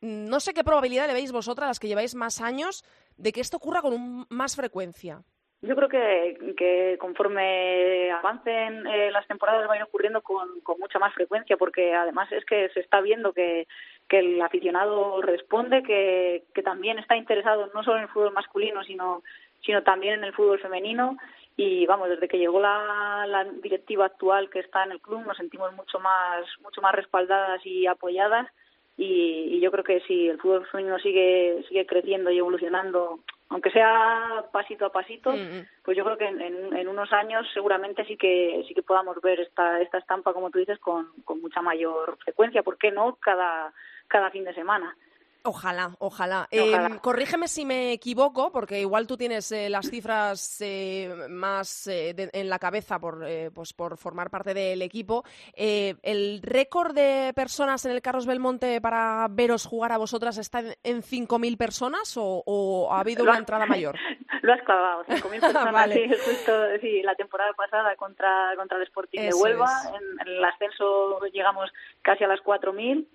No 0.00 0.40
sé 0.40 0.54
qué 0.54 0.64
probabilidad 0.64 1.06
le 1.06 1.12
veis 1.12 1.32
vosotras, 1.32 1.68
las 1.68 1.80
que 1.80 1.88
lleváis 1.88 2.14
más 2.14 2.40
años, 2.40 2.84
de 3.16 3.32
que 3.32 3.40
esto 3.40 3.56
ocurra 3.58 3.82
con 3.82 3.92
un- 3.92 4.26
más 4.30 4.56
frecuencia. 4.56 5.22
Yo 5.60 5.74
creo 5.74 5.88
que, 5.88 6.54
que 6.56 6.96
conforme 7.00 8.12
avancen 8.12 8.86
eh, 8.86 9.10
las 9.10 9.26
temporadas 9.26 9.68
va 9.68 9.74
a 9.74 9.76
ir 9.76 9.82
ocurriendo 9.82 10.22
con, 10.22 10.60
con 10.60 10.78
mucha 10.78 11.00
más 11.00 11.12
frecuencia, 11.14 11.56
porque 11.56 11.94
además 11.94 12.30
es 12.30 12.44
que 12.44 12.68
se 12.68 12.80
está 12.80 13.00
viendo 13.00 13.32
que, 13.32 13.66
el 14.08 14.40
aficionado 14.40 15.20
responde, 15.20 15.82
que, 15.82 16.44
que 16.54 16.62
también 16.62 16.98
está 16.98 17.16
interesado 17.16 17.70
no 17.74 17.82
solo 17.82 17.96
en 17.96 18.04
el 18.04 18.08
fútbol 18.08 18.32
masculino, 18.32 18.84
sino, 18.84 19.22
sino 19.60 19.82
también 19.82 20.14
en 20.14 20.24
el 20.24 20.32
fútbol 20.32 20.60
femenino. 20.60 21.18
Y 21.56 21.86
vamos, 21.86 22.08
desde 22.08 22.28
que 22.28 22.38
llegó 22.38 22.60
la, 22.60 23.26
la 23.26 23.44
directiva 23.44 24.06
actual 24.06 24.48
que 24.50 24.60
está 24.60 24.84
en 24.84 24.92
el 24.92 25.00
club, 25.00 25.26
nos 25.26 25.36
sentimos 25.36 25.74
mucho 25.74 25.98
más, 25.98 26.46
mucho 26.62 26.80
más 26.80 26.94
respaldadas 26.94 27.66
y 27.66 27.88
apoyadas. 27.88 28.48
Y, 28.96 29.56
y 29.56 29.60
yo 29.60 29.72
creo 29.72 29.82
que 29.82 30.00
si 30.06 30.28
el 30.28 30.38
fútbol 30.38 30.66
femenino 30.68 31.00
sigue, 31.00 31.64
sigue 31.68 31.84
creciendo 31.84 32.30
y 32.30 32.38
evolucionando, 32.38 33.18
aunque 33.50 33.70
sea 33.70 34.44
pasito 34.52 34.86
a 34.86 34.92
pasito, 34.92 35.30
Mm, 35.32 35.36
mm. 35.60 35.66
pues 35.84 35.96
yo 35.96 36.04
creo 36.04 36.18
que 36.18 36.26
en, 36.28 36.40
en- 36.40 36.76
en 36.76 36.88
unos 36.88 37.12
años 37.12 37.46
seguramente 37.54 38.04
sí 38.04 38.16
que 38.16 38.62
sí 38.68 38.74
que 38.74 38.82
podamos 38.82 39.20
ver 39.22 39.40
esta 39.40 39.80
esta 39.80 39.98
estampa 39.98 40.32
como 40.32 40.50
tú 40.50 40.58
dices 40.58 40.78
con, 40.78 41.12
con 41.24 41.40
mucha 41.40 41.62
mayor 41.62 42.18
frecuencia. 42.24 42.62
¿por 42.62 42.76
qué 42.78 42.90
no 42.90 43.16
cada 43.20 43.72
cada 44.06 44.30
fin 44.30 44.44
de 44.44 44.54
semana 44.54 44.94
Ojalá, 45.48 45.96
ojalá. 45.98 46.48
Ojalá. 46.52 46.86
Eh, 46.94 46.98
corrígeme 47.00 47.48
si 47.48 47.64
me 47.64 47.92
equivoco, 47.92 48.52
porque 48.52 48.80
igual 48.80 49.06
tú 49.06 49.16
tienes 49.16 49.50
eh, 49.52 49.68
las 49.70 49.88
cifras 49.90 50.58
eh, 50.60 51.10
más 51.30 51.86
eh, 51.86 52.12
de- 52.14 52.30
en 52.32 52.48
la 52.50 52.58
cabeza 52.58 52.98
por, 52.98 53.24
eh, 53.26 53.50
pues 53.54 53.72
por 53.72 53.96
formar 53.96 54.28
parte 54.30 54.52
del 54.52 54.82
equipo. 54.82 55.24
Eh, 55.54 55.94
¿El 56.02 56.40
récord 56.42 56.94
de 56.94 57.32
personas 57.34 57.84
en 57.86 57.92
el 57.92 58.02
Carlos 58.02 58.26
Belmonte 58.26 58.80
para 58.80 59.26
veros 59.30 59.64
jugar 59.66 59.92
a 59.92 59.96
vosotras 59.98 60.36
está 60.38 60.60
en, 60.60 60.74
en 60.82 61.02
5.000 61.02 61.56
personas 61.56 62.16
o, 62.16 62.42
o 62.44 62.92
ha 62.92 63.00
habido 63.00 63.24
Lo 63.24 63.30
una 63.30 63.38
has- 63.38 63.40
entrada 63.40 63.66
mayor? 63.66 63.96
lo 64.42 64.52
has 64.52 64.62
clavado 64.62 65.04
5.000 65.04 65.40
personas 65.40 65.72
Vale. 65.72 65.94
sí, 65.94 66.14
justo 66.24 66.52
sí, 66.80 67.02
la 67.02 67.14
temporada 67.14 67.52
pasada 67.54 67.96
contra 67.96 68.52
contra 68.56 68.76
el 68.76 68.84
Sporting 68.84 69.20
de 69.20 69.34
Huelva 69.34 69.68
en 69.94 70.28
el 70.28 70.44
ascenso 70.44 71.20
llegamos 71.32 71.70
casi 72.02 72.24
a 72.24 72.28
las 72.28 72.40
4.000 72.40 73.06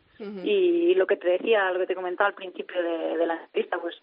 Y 0.44 0.96
lo 0.96 1.06
que 1.06 1.18
te 1.18 1.28
decía, 1.28 1.72
lo 1.72 1.80
que 1.80 1.88
te 1.88 1.96
comentaba 1.96 2.30
al 2.30 2.36
principio 2.36 2.82
de, 2.82 3.18
de 3.18 3.26
la 3.26 3.36
entrevista, 3.36 3.78
pues 3.80 3.96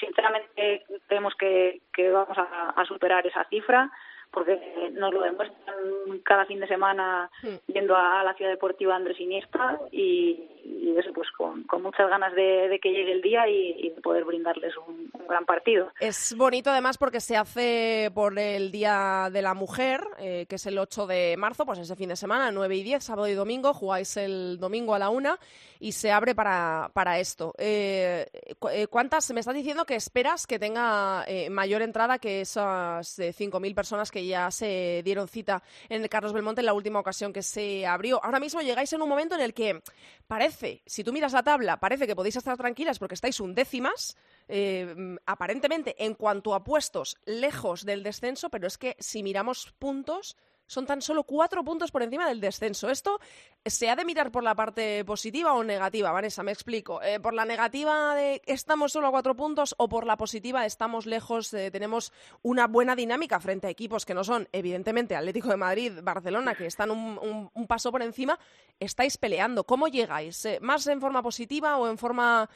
sinceramente 0.00 0.84
creemos 1.06 1.34
que, 1.34 1.80
que 1.92 2.10
vamos 2.10 2.36
a, 2.38 2.70
a 2.70 2.84
superar 2.84 3.26
esa 3.26 3.44
cifra 3.44 3.90
porque 4.32 4.58
nos 4.92 5.12
lo 5.12 5.22
demuestran 5.22 5.76
cada 6.24 6.44
fin 6.46 6.60
de 6.60 6.66
semana 6.68 7.30
Mm. 7.42 7.72
yendo 7.72 7.96
a, 7.96 8.22
la 8.24 8.34
ciudad 8.34 8.50
deportiva 8.50 8.96
Andrés 8.96 9.20
Iniesta 9.20 9.78
y, 9.92 10.48
y 10.64 10.94
eso 10.98 11.12
pues 11.12 11.28
con, 11.36 11.62
con 11.64 11.82
muchas 11.82 12.08
ganas 12.08 12.34
de, 12.34 12.68
de 12.68 12.78
que 12.80 12.90
llegue 12.90 13.12
el 13.12 13.22
día 13.22 13.48
y, 13.48 13.74
y 13.78 13.90
de 13.90 14.00
poder 14.00 14.24
brindarles 14.24 14.76
un, 14.76 15.10
un 15.12 15.26
gran 15.26 15.44
partido. 15.44 15.90
Es 16.00 16.34
bonito 16.36 16.70
además 16.70 16.98
porque 16.98 17.20
se 17.20 17.36
hace 17.36 18.10
por 18.14 18.38
el 18.38 18.70
Día 18.70 19.28
de 19.32 19.42
la 19.42 19.54
Mujer, 19.54 20.00
eh, 20.18 20.46
que 20.48 20.56
es 20.56 20.66
el 20.66 20.78
8 20.78 21.06
de 21.06 21.36
marzo, 21.36 21.64
pues 21.64 21.78
ese 21.78 21.96
fin 21.96 22.08
de 22.08 22.16
semana, 22.16 22.50
9 22.50 22.76
y 22.76 22.82
10, 22.82 23.04
sábado 23.04 23.28
y 23.28 23.34
domingo, 23.34 23.72
jugáis 23.72 24.16
el 24.16 24.58
domingo 24.58 24.94
a 24.94 24.98
la 24.98 25.10
una 25.10 25.38
y 25.80 25.92
se 25.92 26.10
abre 26.10 26.34
para, 26.34 26.90
para 26.92 27.18
esto. 27.18 27.54
Eh, 27.58 28.26
eh, 28.72 28.86
¿Cuántas, 28.88 29.32
me 29.32 29.40
estás 29.40 29.54
diciendo 29.54 29.84
que 29.84 29.94
esperas 29.94 30.46
que 30.46 30.58
tenga 30.58 31.24
eh, 31.28 31.50
mayor 31.50 31.82
entrada 31.82 32.18
que 32.18 32.40
esas 32.40 33.18
eh, 33.18 33.32
5.000 33.32 33.74
personas 33.74 34.10
que 34.10 34.17
ya 34.26 34.50
se 34.50 35.02
dieron 35.04 35.28
cita 35.28 35.62
en 35.88 36.06
Carlos 36.08 36.32
Belmonte 36.32 36.60
en 36.60 36.66
la 36.66 36.72
última 36.72 37.00
ocasión 37.00 37.32
que 37.32 37.42
se 37.42 37.86
abrió? 37.86 38.22
Ahora 38.24 38.40
mismo 38.40 38.60
llegáis 38.60 38.92
en 38.92 39.02
un 39.02 39.08
momento 39.08 39.34
en 39.34 39.40
el 39.40 39.54
que 39.54 39.82
parece, 40.26 40.82
si 40.86 41.04
tú 41.04 41.12
miras 41.12 41.32
la 41.32 41.42
tabla, 41.42 41.78
parece 41.78 42.06
que 42.06 42.16
podéis 42.16 42.36
estar 42.36 42.56
tranquilas 42.56 42.98
porque 42.98 43.14
estáis 43.14 43.40
undécimas, 43.40 44.16
eh, 44.48 45.16
aparentemente 45.26 45.94
en 46.04 46.14
cuanto 46.14 46.54
a 46.54 46.64
puestos 46.64 47.16
lejos 47.24 47.84
del 47.84 48.02
descenso, 48.02 48.50
pero 48.50 48.66
es 48.66 48.78
que 48.78 48.96
si 48.98 49.22
miramos 49.22 49.74
puntos, 49.78 50.36
son 50.68 50.86
tan 50.86 51.02
solo 51.02 51.24
cuatro 51.24 51.64
puntos 51.64 51.90
por 51.90 52.02
encima 52.02 52.28
del 52.28 52.40
descenso. 52.40 52.90
¿Esto 52.90 53.18
se 53.64 53.88
ha 53.88 53.96
de 53.96 54.04
mirar 54.04 54.30
por 54.30 54.44
la 54.44 54.54
parte 54.54 55.04
positiva 55.04 55.54
o 55.54 55.64
negativa? 55.64 56.12
Vanessa, 56.12 56.42
me 56.42 56.52
explico. 56.52 57.02
Eh, 57.02 57.18
¿Por 57.18 57.34
la 57.34 57.46
negativa 57.46 58.14
de 58.14 58.42
estamos 58.46 58.92
solo 58.92 59.08
a 59.08 59.10
cuatro 59.10 59.34
puntos 59.34 59.74
o 59.78 59.88
por 59.88 60.06
la 60.06 60.18
positiva 60.18 60.66
estamos 60.66 61.06
lejos, 61.06 61.52
eh, 61.54 61.70
tenemos 61.70 62.12
una 62.42 62.66
buena 62.66 62.94
dinámica 62.94 63.40
frente 63.40 63.66
a 63.66 63.70
equipos 63.70 64.04
que 64.04 64.14
no 64.14 64.22
son, 64.22 64.46
evidentemente, 64.52 65.16
Atlético 65.16 65.48
de 65.48 65.56
Madrid, 65.56 65.92
Barcelona, 66.02 66.54
que 66.54 66.66
están 66.66 66.90
un, 66.90 67.66
paso 67.66 67.90
por 67.90 68.02
encima? 68.02 68.38
Estáis 68.78 69.16
peleando. 69.16 69.64
¿Cómo 69.64 69.88
llegáis? 69.88 70.44
Eh, 70.44 70.58
¿Más 70.60 70.86
en 70.86 71.00
forma 71.00 71.22
positiva 71.22 71.78
o 71.78 71.88
en 71.88 71.96
forma 71.98 72.48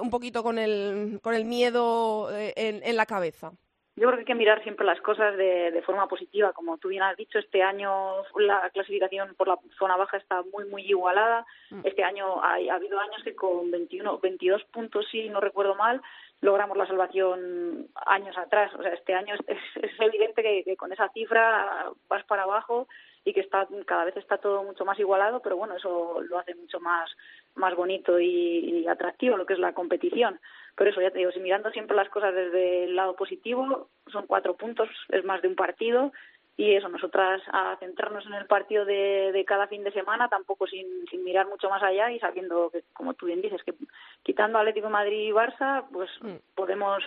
un 0.00 0.08
poquito 0.08 0.44
con 0.44 0.56
el, 0.56 1.18
con 1.20 1.34
el 1.34 1.44
miedo 1.44 2.28
en 2.32 2.96
la 2.96 3.06
cabeza? 3.06 3.52
Yo 3.96 4.08
creo 4.08 4.14
que 4.14 4.20
hay 4.20 4.24
que 4.24 4.34
mirar 4.34 4.60
siempre 4.64 4.84
las 4.84 5.00
cosas 5.00 5.36
de, 5.36 5.70
de 5.70 5.82
forma 5.82 6.08
positiva. 6.08 6.52
Como 6.52 6.78
tú 6.78 6.88
bien 6.88 7.02
has 7.04 7.16
dicho, 7.16 7.38
este 7.38 7.62
año 7.62 8.24
la 8.36 8.68
clasificación 8.70 9.34
por 9.36 9.46
la 9.46 9.58
zona 9.78 9.96
baja 9.96 10.16
está 10.16 10.42
muy, 10.52 10.64
muy 10.64 10.82
igualada. 10.82 11.46
Este 11.84 12.02
año 12.02 12.42
ha, 12.42 12.54
ha 12.54 12.74
habido 12.74 12.98
años 12.98 13.22
que 13.22 13.36
con 13.36 13.70
21, 13.70 14.18
22 14.18 14.64
puntos, 14.64 15.06
si 15.12 15.28
no 15.28 15.40
recuerdo 15.40 15.76
mal, 15.76 16.02
logramos 16.40 16.76
la 16.76 16.86
salvación 16.88 17.86
años 18.06 18.36
atrás. 18.36 18.74
O 18.74 18.82
sea, 18.82 18.92
este 18.94 19.14
año 19.14 19.34
es, 19.36 19.40
es- 19.46 19.84
es 19.84 20.00
evidente 20.00 20.42
que, 20.42 20.64
que 20.64 20.76
con 20.76 20.92
esa 20.92 21.08
cifra 21.10 21.92
vas 22.08 22.24
para 22.24 22.42
abajo 22.42 22.88
y 23.24 23.32
que 23.32 23.40
está 23.40 23.66
cada 23.86 24.04
vez 24.04 24.16
está 24.16 24.38
todo 24.38 24.64
mucho 24.64 24.84
más 24.84 24.98
igualado, 24.98 25.40
pero 25.40 25.56
bueno, 25.56 25.76
eso 25.76 26.20
lo 26.20 26.38
hace 26.38 26.54
mucho 26.56 26.78
más 26.80 27.10
más 27.54 27.74
bonito 27.76 28.18
y, 28.20 28.26
y 28.28 28.88
atractivo 28.88 29.36
lo 29.36 29.46
que 29.46 29.52
es 29.54 29.60
la 29.60 29.72
competición. 29.72 30.38
Pero 30.76 30.90
eso, 30.90 31.00
ya 31.00 31.10
te 31.10 31.18
digo, 31.18 31.30
si 31.32 31.40
mirando 31.40 31.70
siempre 31.70 31.96
las 31.96 32.08
cosas 32.08 32.34
desde 32.34 32.84
el 32.84 32.96
lado 32.96 33.14
positivo, 33.16 33.88
son 34.10 34.26
cuatro 34.26 34.56
puntos, 34.56 34.88
es 35.10 35.24
más 35.24 35.40
de 35.42 35.48
un 35.48 35.54
partido, 35.54 36.12
y 36.56 36.74
eso, 36.74 36.88
nosotras 36.88 37.42
a 37.52 37.76
centrarnos 37.80 38.24
en 38.26 38.34
el 38.34 38.46
partido 38.46 38.84
de, 38.84 39.32
de 39.32 39.44
cada 39.44 39.66
fin 39.66 39.82
de 39.82 39.92
semana, 39.92 40.28
tampoco 40.28 40.66
sin, 40.68 40.86
sin 41.10 41.24
mirar 41.24 41.48
mucho 41.48 41.68
más 41.68 41.82
allá 41.82 42.12
y 42.12 42.20
sabiendo 42.20 42.70
que, 42.70 42.84
como 42.92 43.14
tú 43.14 43.26
bien 43.26 43.42
dices, 43.42 43.62
que 43.64 43.74
quitando 44.22 44.58
Atlético 44.58 44.88
Madrid 44.88 45.28
y 45.28 45.32
Barça, 45.32 45.84
pues 45.92 46.08
Mm. 46.20 46.36
podemos 46.54 47.02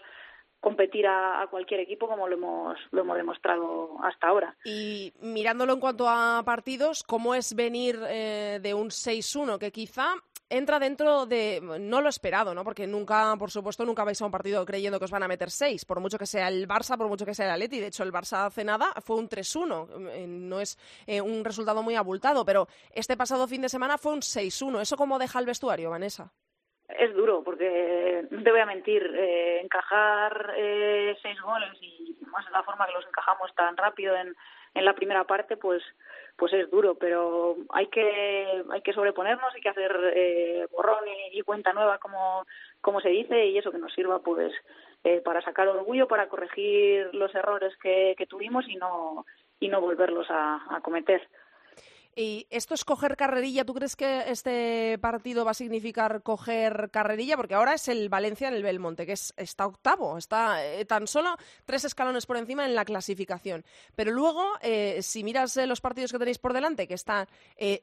competir 0.60 1.06
a, 1.08 1.42
a 1.42 1.48
cualquier 1.48 1.80
equipo 1.80 2.08
como 2.08 2.28
lo 2.28 2.36
hemos, 2.36 2.78
lo 2.92 3.02
hemos 3.02 3.16
demostrado 3.16 3.96
hasta 4.04 4.28
ahora. 4.28 4.56
Y 4.66 5.14
mirándolo 5.22 5.72
en 5.74 5.80
cuanto 5.80 6.10
a 6.10 6.42
partidos, 6.44 7.04
¿cómo 7.04 7.36
es 7.36 7.56
venir 7.56 7.98
eh, 8.10 8.60
de 8.62 8.74
un 8.74 8.88
6-1 8.90 9.60
que 9.60 9.72
quizá 9.72 10.16
entra 10.50 10.80
dentro 10.80 11.26
de 11.26 11.60
no 11.80 12.02
lo 12.02 12.10
esperado, 12.10 12.54
¿no? 12.54 12.64
Porque 12.64 12.88
nunca, 12.88 13.36
por 13.38 13.52
supuesto, 13.52 13.86
nunca 13.86 14.04
vais 14.04 14.22
a 14.22 14.26
un 14.26 14.32
partido 14.32 14.66
creyendo 14.66 15.00
que 15.00 15.06
os 15.06 15.12
van 15.12 15.24
a 15.24 15.28
meter 15.28 15.50
seis, 15.50 15.86
por 15.86 16.00
mucho 16.00 16.18
que 16.18 16.26
sea 16.26 16.48
el 16.48 16.68
Barça, 16.68 16.98
por 16.98 17.08
mucho 17.08 17.26
que 17.26 17.34
sea 17.34 17.46
el 17.46 17.52
Atleti. 17.52 17.80
De 17.80 17.88
hecho, 17.88 18.04
el 18.04 18.12
Barça 18.12 18.46
hace 18.46 18.64
nada 18.64 18.94
fue 19.04 19.18
un 19.18 19.30
3-1, 19.30 20.10
eh, 20.12 20.28
no 20.28 20.60
es 20.60 20.78
eh, 21.06 21.22
un 21.22 21.44
resultado 21.44 21.84
muy 21.84 21.96
abultado, 21.96 22.46
pero 22.46 22.68
este 22.94 23.18
pasado 23.18 23.48
fin 23.48 23.62
de 23.62 23.70
semana 23.70 23.98
fue 23.98 24.14
un 24.14 24.22
6-1. 24.22 24.82
¿Eso 24.82 24.98
cómo 24.98 25.20
deja 25.20 25.40
el 25.40 25.46
vestuario, 25.46 25.90
Vanessa? 25.90 26.32
Es 26.88 27.14
duro, 27.14 27.44
porque 27.44 28.26
no 28.32 28.44
te 28.44 28.52
voy 28.52 28.62
a 28.62 28.66
mentir, 28.66 29.04
eh, 29.04 29.60
encajar 29.62 30.54
eh, 30.56 31.18
seis 31.22 31.40
goles 31.42 31.70
y 31.82 32.18
más 32.32 32.46
de 32.46 32.52
la 32.52 32.64
forma 32.64 32.86
que 32.86 32.94
los 32.94 33.06
encajamos 33.06 33.54
tan 33.56 33.76
rápido 33.76 34.16
en, 34.16 34.34
en 34.74 34.86
la 34.86 34.94
primera 34.94 35.26
parte, 35.26 35.58
pues 35.58 35.84
pues 36.38 36.54
es 36.54 36.70
duro, 36.70 36.96
pero 36.96 37.58
hay 37.70 37.88
que 37.88 38.64
hay 38.72 38.82
que 38.82 38.94
sobreponernos, 38.94 39.54
hay 39.54 39.62
que 39.62 39.70
hacer 39.70 39.92
eh, 40.16 40.68
borrón 40.72 41.04
y, 41.32 41.42
cuenta 41.42 41.74
nueva, 41.74 41.98
como, 41.98 42.46
como 42.80 43.02
se 43.02 43.10
dice, 43.10 43.48
y 43.48 43.58
eso 43.58 43.72
que 43.72 43.80
nos 43.80 43.94
sirva 43.94 44.20
pues 44.20 44.54
eh, 45.04 45.22
para 45.22 45.42
sacar 45.42 45.68
orgullo, 45.68 46.08
para 46.08 46.30
corregir 46.30 47.10
los 47.14 47.34
errores 47.34 47.76
que, 47.82 48.14
que 48.18 48.28
tuvimos 48.28 48.68
y 48.68 48.76
no 48.76 49.26
y 49.60 49.70
no 49.70 49.82
volverlos 49.82 50.28
a, 50.30 50.76
a 50.76 50.82
cometer. 50.82 51.28
¿Y 52.20 52.48
esto 52.50 52.74
es 52.74 52.84
coger 52.84 53.16
carrerilla? 53.16 53.64
¿Tú 53.64 53.76
crees 53.76 53.96
que 53.96 54.24
este 54.32 54.98
partido 54.98 55.46
va 55.46 55.52
a 55.52 55.54
significar 55.54 56.24
coger 56.24 56.90
carrerilla? 56.92 57.38
Porque 57.38 57.54
ahora 57.54 57.76
es 57.76 57.88
el 57.90 58.10
Valencia 58.10 58.48
en 58.48 58.56
el 58.56 58.64
Belmonte, 58.64 59.06
que 59.06 59.12
es, 59.12 59.36
está 59.38 59.68
octavo, 59.68 60.18
está 60.18 60.66
eh, 60.66 60.84
tan 60.86 61.06
solo 61.06 61.38
tres 61.66 61.86
escalones 61.86 62.26
por 62.26 62.38
encima 62.38 62.66
en 62.66 62.74
la 62.74 62.86
clasificación. 62.86 63.64
Pero 63.96 64.14
luego, 64.14 64.44
eh, 64.62 64.98
si 65.04 65.24
miras 65.24 65.56
eh, 65.58 65.68
los 65.68 65.80
partidos 65.80 66.12
que 66.12 66.18
tenéis 66.18 66.40
por 66.40 66.54
delante, 66.54 66.88
que 66.88 66.96
está 66.96 67.28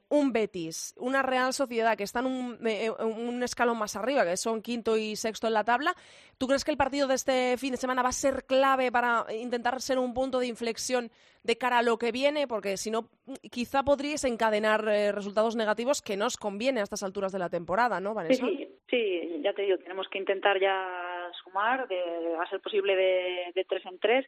un 0.09 0.33
Betis, 0.33 0.93
una 0.97 1.21
Real 1.21 1.53
Sociedad, 1.53 1.95
que 1.95 2.03
están 2.03 2.25
un, 2.25 2.59
un 2.99 3.41
escalón 3.41 3.77
más 3.77 3.95
arriba, 3.95 4.25
que 4.25 4.35
son 4.35 4.61
quinto 4.61 4.97
y 4.97 5.15
sexto 5.15 5.47
en 5.47 5.53
la 5.53 5.63
tabla, 5.63 5.95
¿tú 6.37 6.47
crees 6.47 6.65
que 6.65 6.71
el 6.71 6.77
partido 6.77 7.07
de 7.07 7.15
este 7.15 7.55
fin 7.57 7.71
de 7.71 7.77
semana 7.77 8.03
va 8.03 8.09
a 8.09 8.11
ser 8.11 8.43
clave 8.45 8.91
para 8.91 9.27
intentar 9.33 9.81
ser 9.81 9.97
un 9.97 10.13
punto 10.13 10.39
de 10.39 10.47
inflexión 10.47 11.09
de 11.43 11.57
cara 11.57 11.77
a 11.77 11.83
lo 11.83 11.97
que 11.97 12.11
viene? 12.11 12.47
Porque 12.47 12.75
si 12.75 12.91
no, 12.91 13.07
quizá 13.49 13.83
podríais 13.83 14.24
encadenar 14.27 14.87
eh, 14.87 15.11
resultados 15.11 15.55
negativos 15.55 16.01
que 16.01 16.17
nos 16.17 16.37
conviene 16.37 16.79
a 16.79 16.83
estas 16.83 17.03
alturas 17.03 17.31
de 17.31 17.39
la 17.39 17.49
temporada, 17.49 17.99
¿no, 17.99 18.13
Vanessa? 18.13 18.45
Sí, 18.89 19.41
ya 19.41 19.53
te 19.53 19.63
digo, 19.63 19.77
tenemos 19.77 20.07
que 20.09 20.19
intentar 20.19 20.59
ya 20.59 21.31
sumar, 21.43 21.87
de, 21.87 21.99
a 22.39 22.49
ser 22.49 22.59
posible 22.61 22.95
de, 22.95 23.51
de 23.53 23.65
tres 23.65 23.85
en 23.85 23.99
tres, 23.99 24.25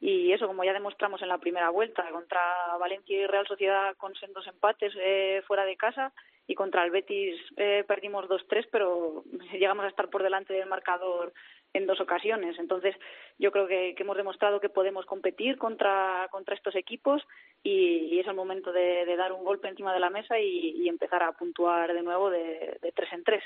y 0.00 0.32
eso, 0.32 0.46
como 0.46 0.64
ya 0.64 0.72
demostramos 0.72 1.20
en 1.20 1.28
la 1.28 1.38
primera 1.38 1.68
vuelta, 1.68 2.08
contra 2.10 2.40
Valencia 2.78 3.18
y 3.18 3.26
Real 3.26 3.46
Sociedad 3.46 3.94
con 3.98 4.14
sendos 4.14 4.46
empates 4.46 4.94
eh, 4.96 5.42
fuera 5.46 5.64
de 5.64 5.76
casa, 5.76 6.12
y 6.46 6.54
contra 6.54 6.84
el 6.84 6.90
Betis 6.90 7.38
eh, 7.56 7.84
perdimos 7.86 8.24
2-3, 8.24 8.68
pero 8.72 9.22
llegamos 9.52 9.84
a 9.84 9.88
estar 9.88 10.08
por 10.08 10.22
delante 10.22 10.52
del 10.52 10.68
marcador 10.68 11.32
en 11.72 11.86
dos 11.86 12.00
ocasiones. 12.00 12.58
Entonces, 12.58 12.96
yo 13.38 13.52
creo 13.52 13.66
que, 13.66 13.94
hemos 13.96 14.16
demostrado 14.16 14.60
que 14.60 14.68
podemos 14.68 15.06
competir 15.06 15.56
contra, 15.58 16.28
contra 16.30 16.54
estos 16.54 16.74
equipos 16.74 17.22
y, 17.62 18.18
es 18.18 18.26
el 18.26 18.34
momento 18.34 18.72
de, 18.72 19.16
dar 19.16 19.32
un 19.32 19.44
golpe 19.44 19.68
encima 19.68 19.94
de 19.94 20.00
la 20.00 20.10
mesa 20.10 20.38
y, 20.38 20.88
empezar 20.88 21.22
a 21.22 21.32
puntuar 21.32 21.92
de 21.94 22.02
nuevo 22.02 22.30
de, 22.30 22.78
de 22.82 22.92
tres 22.92 23.12
en 23.12 23.24
tres 23.24 23.42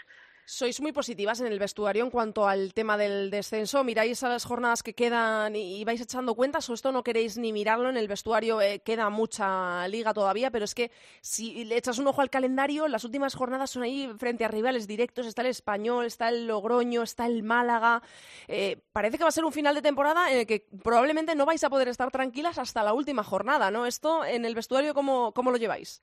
sois 0.46 0.80
muy 0.80 0.92
positivas 0.92 1.40
en 1.40 1.46
el 1.46 1.58
vestuario 1.58 2.04
en 2.04 2.10
cuanto 2.10 2.46
al 2.46 2.74
tema 2.74 2.96
del 2.96 3.30
descenso. 3.30 3.82
¿Miráis 3.84 4.22
a 4.22 4.28
las 4.28 4.44
jornadas 4.44 4.82
que 4.82 4.94
quedan 4.94 5.56
y, 5.56 5.84
vais 5.84 6.00
echando 6.00 6.34
cuentas 6.34 6.68
o 6.68 6.74
esto 6.74 6.92
no 6.92 7.02
queréis 7.02 7.38
ni 7.38 7.52
mirarlo? 7.52 7.88
En 7.88 7.96
el 7.96 8.08
vestuario 8.08 8.60
eh, 8.60 8.80
queda 8.80 9.08
mucha 9.10 9.86
liga 9.88 10.12
todavía, 10.12 10.50
pero 10.50 10.64
es 10.64 10.74
que 10.74 10.90
si 11.20 11.64
le 11.64 11.76
echas 11.76 11.98
un 11.98 12.06
ojo 12.06 12.20
al 12.20 12.30
calendario, 12.30 12.88
las 12.88 13.04
últimas 13.04 13.34
jornadas 13.34 13.70
son 13.70 13.82
ahí 13.82 14.10
frente 14.18 14.44
a 14.44 14.48
rivales 14.48 14.86
directos. 14.86 15.26
Está 15.26 15.42
el 15.42 15.48
Español, 15.48 16.04
está 16.04 16.28
el 16.28 16.46
Logroño, 16.46 17.02
está 17.02 17.26
el 17.26 17.42
Málaga. 17.42 18.02
Eh, 18.48 18.78
parece 18.92 19.16
que 19.16 19.24
va 19.24 19.28
a 19.28 19.32
ser 19.32 19.44
un 19.44 19.52
final 19.52 19.74
de 19.74 19.82
temporada 19.82 20.30
en 20.30 20.40
el 20.40 20.46
que 20.46 20.66
probablemente 20.82 21.34
no 21.34 21.46
vais 21.46 21.64
a 21.64 21.70
poder 21.70 21.88
estar 21.88 22.10
tranquilas 22.10 22.58
hasta 22.58 22.82
la 22.82 22.92
última 22.92 23.24
jornada, 23.24 23.70
¿no? 23.70 23.86
Esto 23.86 24.24
en 24.24 24.44
el 24.44 24.54
vestuario, 24.54 24.94
¿cómo, 24.94 25.32
cómo 25.32 25.50
lo 25.50 25.56
lleváis? 25.56 26.02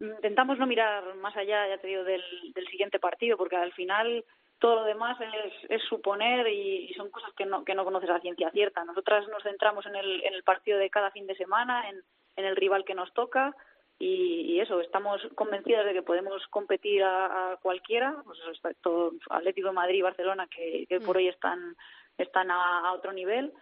Intentamos 0.00 0.58
no 0.58 0.66
mirar 0.66 1.14
más 1.16 1.36
allá, 1.36 1.68
ya 1.68 1.78
te 1.78 1.88
digo, 1.88 2.04
del, 2.04 2.22
del 2.54 2.66
siguiente 2.68 2.98
partido, 2.98 3.36
porque 3.36 3.56
al 3.56 3.72
final 3.72 4.24
todo 4.58 4.76
lo 4.76 4.84
demás 4.84 5.18
es, 5.20 5.70
es 5.70 5.82
suponer 5.84 6.46
y, 6.48 6.92
son 6.94 7.10
cosas 7.10 7.32
que 7.34 7.46
no, 7.46 7.64
que 7.64 7.74
no 7.74 7.84
conoces 7.84 8.10
a 8.10 8.20
ciencia 8.20 8.50
cierta. 8.50 8.84
Nosotras 8.84 9.26
nos 9.28 9.42
centramos 9.42 9.86
en 9.86 9.96
el, 9.96 10.22
en 10.24 10.34
el 10.34 10.42
partido 10.42 10.78
de 10.78 10.90
cada 10.90 11.10
fin 11.10 11.26
de 11.26 11.36
semana, 11.36 11.88
en, 11.88 12.02
en 12.36 12.44
el 12.44 12.56
rival 12.56 12.84
que 12.84 12.94
nos 12.94 13.12
toca 13.12 13.54
y, 13.98 14.58
eso, 14.60 14.80
estamos 14.80 15.20
convencidas 15.34 15.84
de 15.84 15.92
que 15.92 16.02
podemos 16.02 16.46
competir 16.48 17.02
a, 17.02 17.58
cualquiera, 17.62 18.16
pues 18.24 18.38
respecto 18.46 19.12
Atlético 19.28 19.68
de 19.68 19.74
Madrid 19.74 19.98
y 19.98 20.02
Barcelona, 20.02 20.46
que, 20.46 20.86
que 20.88 21.00
por 21.00 21.16
mm. 21.16 21.18
hoy 21.18 21.28
están, 21.28 21.76
están 22.16 22.50
a 22.50 22.92
otro 22.92 23.12
nivel 23.12 23.52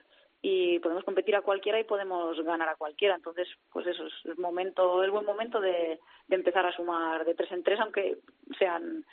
y 0.41 0.79
podemos 0.79 1.05
competir 1.05 1.35
a 1.37 1.43
cualquiera 1.43 1.81
y 1.81 1.85
podemos 1.85 2.41
ganar 2.43 2.69
a 2.69 2.77
cualquiera. 2.77 3.15
Entonces, 3.15 3.49
pues 3.73 3.87
eso 3.87 4.07
es 4.07 4.13
el 4.25 4.37
momento, 4.37 5.03
el 5.03 5.11
buen 5.11 5.25
momento 5.25 5.61
de, 5.61 5.99
de 6.29 6.37
empezar 6.37 6.65
a 6.67 6.75
sumar 6.75 7.25
de 7.25 7.35
tres 7.35 7.51
en 7.53 7.63
tres, 7.63 7.81
aunque 7.81 8.19
sean 8.59 9.05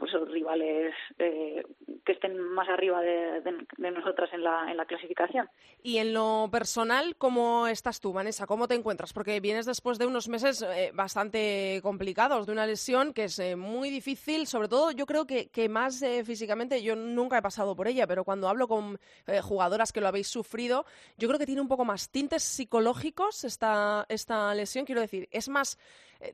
pues 0.00 0.12
rivales 0.30 0.94
eh, 1.18 1.62
que 2.06 2.12
estén 2.12 2.40
más 2.40 2.66
arriba 2.70 3.02
de, 3.02 3.42
nosotras 3.90 4.30
en 4.32 4.42
la, 4.42 4.70
en 4.70 4.78
la 4.78 4.86
clasificación. 4.86 5.48
Y 5.82 5.98
en 5.98 6.14
lo 6.14 6.48
personal, 6.50 7.16
¿cómo 7.16 7.66
estás 7.66 8.00
tú, 8.00 8.14
Vanessa? 8.14 8.46
¿Cómo 8.46 8.66
te 8.66 8.74
encuentras? 8.74 9.12
Porque 9.12 9.40
vienes 9.40 9.66
después 9.66 9.98
de 9.98 10.06
unos 10.06 10.28
meses 10.28 10.62
eh, 10.62 10.90
bastante 10.94 11.80
complicados, 11.82 12.46
de 12.46 12.52
una 12.52 12.66
lesión 12.66 13.12
que 13.12 13.24
es 13.24 13.38
eh, 13.38 13.56
muy 13.56 13.90
difícil, 13.90 14.46
sobre 14.46 14.68
todo 14.68 14.90
yo 14.90 15.04
creo 15.04 15.26
que, 15.26 15.50
que 15.50 15.68
más 15.68 16.02
físicamente, 16.24 16.82
yo 16.82 16.96
nunca 16.96 17.36
he 17.36 17.42
pasado 17.42 17.76
por 17.76 17.86
ella, 17.86 18.06
pero 18.06 18.24
cuando 18.24 18.48
hablo 18.48 18.68
con 18.68 18.98
jugadoras 19.42 19.92
que 19.92 20.00
lo 20.00 20.08
habéis 20.08 20.28
sufrido, 20.28 20.86
yo 21.18 21.28
creo 21.28 21.38
que 21.38 21.46
tiene 21.46 21.60
un 21.60 21.68
poco 21.68 21.84
más 21.84 22.10
tintes 22.10 22.42
psicológicos 22.42 23.44
esta, 23.44 24.06
esta 24.08 24.54
lesión, 24.54 24.86
quiero 24.86 25.02
decir, 25.02 25.28
es 25.30 25.50
más 25.50 25.78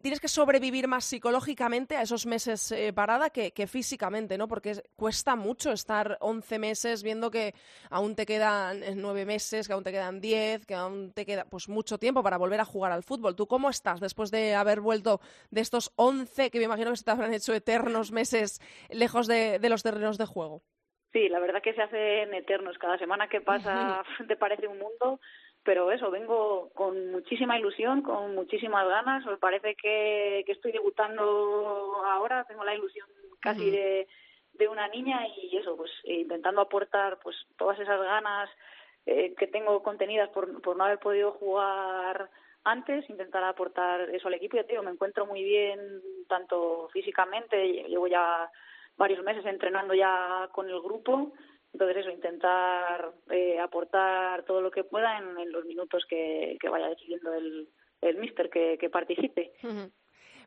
tienes 0.02 0.18
que 0.18 0.26
sobrevivir 0.26 0.88
más 0.88 1.05
psicológicamente 1.05 1.96
a 1.96 2.02
esos 2.02 2.26
meses 2.26 2.74
parada 2.94 3.31
que, 3.31 3.52
físicamente, 3.66 4.37
¿no? 4.37 4.47
Porque 4.49 4.75
cuesta 4.97 5.35
mucho 5.37 5.73
estar 5.73 6.19
11 6.21 6.59
meses 6.59 7.03
viendo 7.03 7.31
que 7.31 7.55
aún 7.88 8.14
te 8.14 8.27
quedan 8.27 8.81
9 8.97 9.23
eh, 9.23 9.25
meses, 9.25 9.66
que 9.66 9.73
aún 9.73 9.85
te 9.85 9.92
quedan 9.92 10.21
10, 10.21 10.66
que 10.66 10.75
aún 10.75 11.12
te 11.14 11.25
queda 11.25 11.47
pues 11.47 11.69
mucho 11.71 11.97
tiempo 11.97 12.23
para 12.23 12.37
volver 12.37 12.61
a 12.61 12.66
jugar 12.66 12.92
al 12.92 13.03
fútbol. 13.03 13.35
¿Tú 13.35 13.47
cómo 13.47 13.71
estás 13.71 14.01
después 14.01 14.31
de 14.31 14.55
haber 14.55 14.81
vuelto 14.81 15.21
de 15.51 15.62
estos 15.62 15.92
11 15.97 16.51
que 16.51 16.59
me 16.59 16.64
imagino 16.64 16.90
que 16.90 16.99
se 16.99 17.05
te 17.05 17.11
habrán 17.12 17.33
hecho 17.33 17.55
eternos 17.55 18.12
meses 18.12 18.61
lejos 18.90 19.27
de, 19.27 19.59
de 19.59 19.69
los 19.71 19.83
terrenos 19.83 20.19
de 20.19 20.27
juego? 20.27 20.62
Sí, 21.16 21.31
la 21.31 21.38
verdad 21.38 21.62
que 21.62 21.73
se 21.73 21.81
hacen 21.81 22.35
eternos. 22.35 22.77
Cada 22.77 22.99
semana 22.99 23.27
que 23.29 23.40
pasa 23.40 24.03
te 24.29 24.37
parece 24.37 24.66
un 24.66 24.79
mundo 24.79 25.19
pero 25.66 25.90
eso, 25.90 26.12
vengo 26.12 26.70
con 26.74 27.11
muchísima 27.11 27.59
ilusión, 27.59 28.00
con 28.00 28.37
muchísimas 28.37 28.87
ganas. 28.88 29.26
Me 29.26 29.37
parece 29.37 29.74
que, 29.74 30.44
que 30.46 30.52
estoy 30.52 30.70
debutando 30.70 32.02
ahora, 32.07 32.44
tengo 32.44 32.64
la 32.64 32.76
ilusión 32.76 33.09
casi 33.40 33.70
de, 33.70 34.07
de 34.55 34.68
una 34.68 34.87
niña 34.87 35.26
y 35.26 35.57
eso, 35.57 35.76
pues 35.76 35.90
intentando 36.05 36.61
aportar 36.61 37.18
pues 37.18 37.37
todas 37.59 37.79
esas 37.81 38.00
ganas 38.00 38.48
eh, 39.07 39.35
que 39.37 39.48
tengo 39.48 39.83
contenidas 39.83 40.29
por, 40.31 40.62
por 40.62 40.76
no 40.76 40.85
haber 40.85 41.00
podido 41.00 41.33
jugar 41.33 42.31
antes, 42.62 43.11
intentar 43.11 43.42
aportar 43.42 44.02
eso 44.11 44.29
al 44.29 44.35
equipo. 44.35 44.57
Ya 44.57 44.62
te 44.62 44.74
digo, 44.74 44.85
me 44.85 44.92
encuentro 44.92 45.26
muy 45.26 45.42
bien 45.42 45.81
tanto 46.29 46.88
físicamente, 46.92 47.85
llevo 47.88 48.07
ya 48.07 48.48
varios 48.96 49.22
meses 49.24 49.44
entrenando 49.44 49.94
ya 49.94 50.48
con 50.52 50.70
el 50.70 50.81
grupo 50.81 51.33
entonces 51.76 51.98
eso, 51.98 52.10
intentar 52.10 53.12
eh, 53.30 53.60
aportar 53.60 54.44
todo 54.44 54.62
lo 54.62 54.70
que 54.70 54.82
pueda 54.82 55.18
en, 55.18 55.52
los 55.52 55.66
minutos 55.66 56.06
que, 56.08 56.56
vaya 56.70 56.88
decidiendo 56.88 57.34
el, 57.34 57.68
el 58.00 58.16
míster 58.16 58.48
que, 58.48 58.88
participe. 58.90 59.52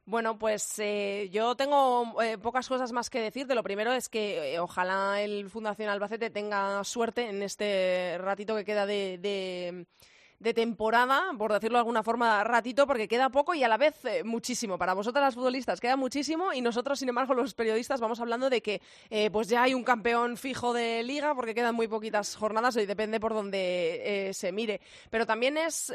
Bueno, 0.06 0.40
pues 0.40 0.80
eh, 0.80 1.30
yo 1.32 1.56
tengo 1.56 2.20
eh, 2.24 2.40
pocas 2.40 2.68
cosas 2.68 2.92
más 2.92 3.12
que 3.12 3.22
decir. 3.22 3.46
De 3.46 3.54
lo 3.54 3.62
primero 3.62 3.94
es 3.94 4.10
que 4.10 4.58
ojalá 4.60 5.22
el 5.22 5.50
Fundación 5.52 5.90
Albacete 5.90 6.32
tenga 6.32 6.84
suerte 6.84 7.30
en 7.30 7.44
este 7.44 8.18
ratito 8.18 8.56
que 8.56 8.66
queda 8.66 8.88
de 8.88 9.86
temporada, 10.40 11.32
por 11.38 11.52
decirlo 11.52 11.78
de 11.78 11.80
alguna 11.80 12.02
forma, 12.02 12.44
ratito, 12.44 12.88
porque 12.88 13.08
queda 13.08 13.30
poco 13.30 13.54
y 13.54 13.64
a 13.64 13.68
la 13.68 13.78
vez 13.78 14.06
eh, 14.06 14.24
muchísimo. 14.24 14.78
Para 14.78 14.94
vosotras 14.94 15.24
las 15.24 15.36
futbolistas 15.36 15.82
queda 15.82 15.98
muchísimo 15.98 16.54
y 16.54 16.62
nosotros, 16.62 17.00
sin 17.00 17.10
embargo, 17.10 17.34
los 17.34 17.54
periodistas 17.54 18.00
vamos 18.00 18.20
hablando 18.22 18.50
de 18.50 18.62
que 18.62 18.82
eh, 19.10 19.30
pues 19.32 19.50
ya 19.50 19.64
hay 19.64 19.74
un 19.74 19.84
campeón 19.84 20.38
fijo 20.38 20.74
de 20.74 21.04
liga 21.04 21.36
porque 21.36 21.54
quedan 21.54 21.76
muy 21.76 21.88
poquitas 21.88 22.36
jornadas 22.36 22.78
y 22.78 22.86
depende 22.86 23.20
por 23.20 23.34
donde 23.34 24.30
eh, 24.30 24.34
se 24.34 24.52
mire. 24.52 24.80
Pero 25.10 25.26
también 25.26 25.58
es 25.58 25.94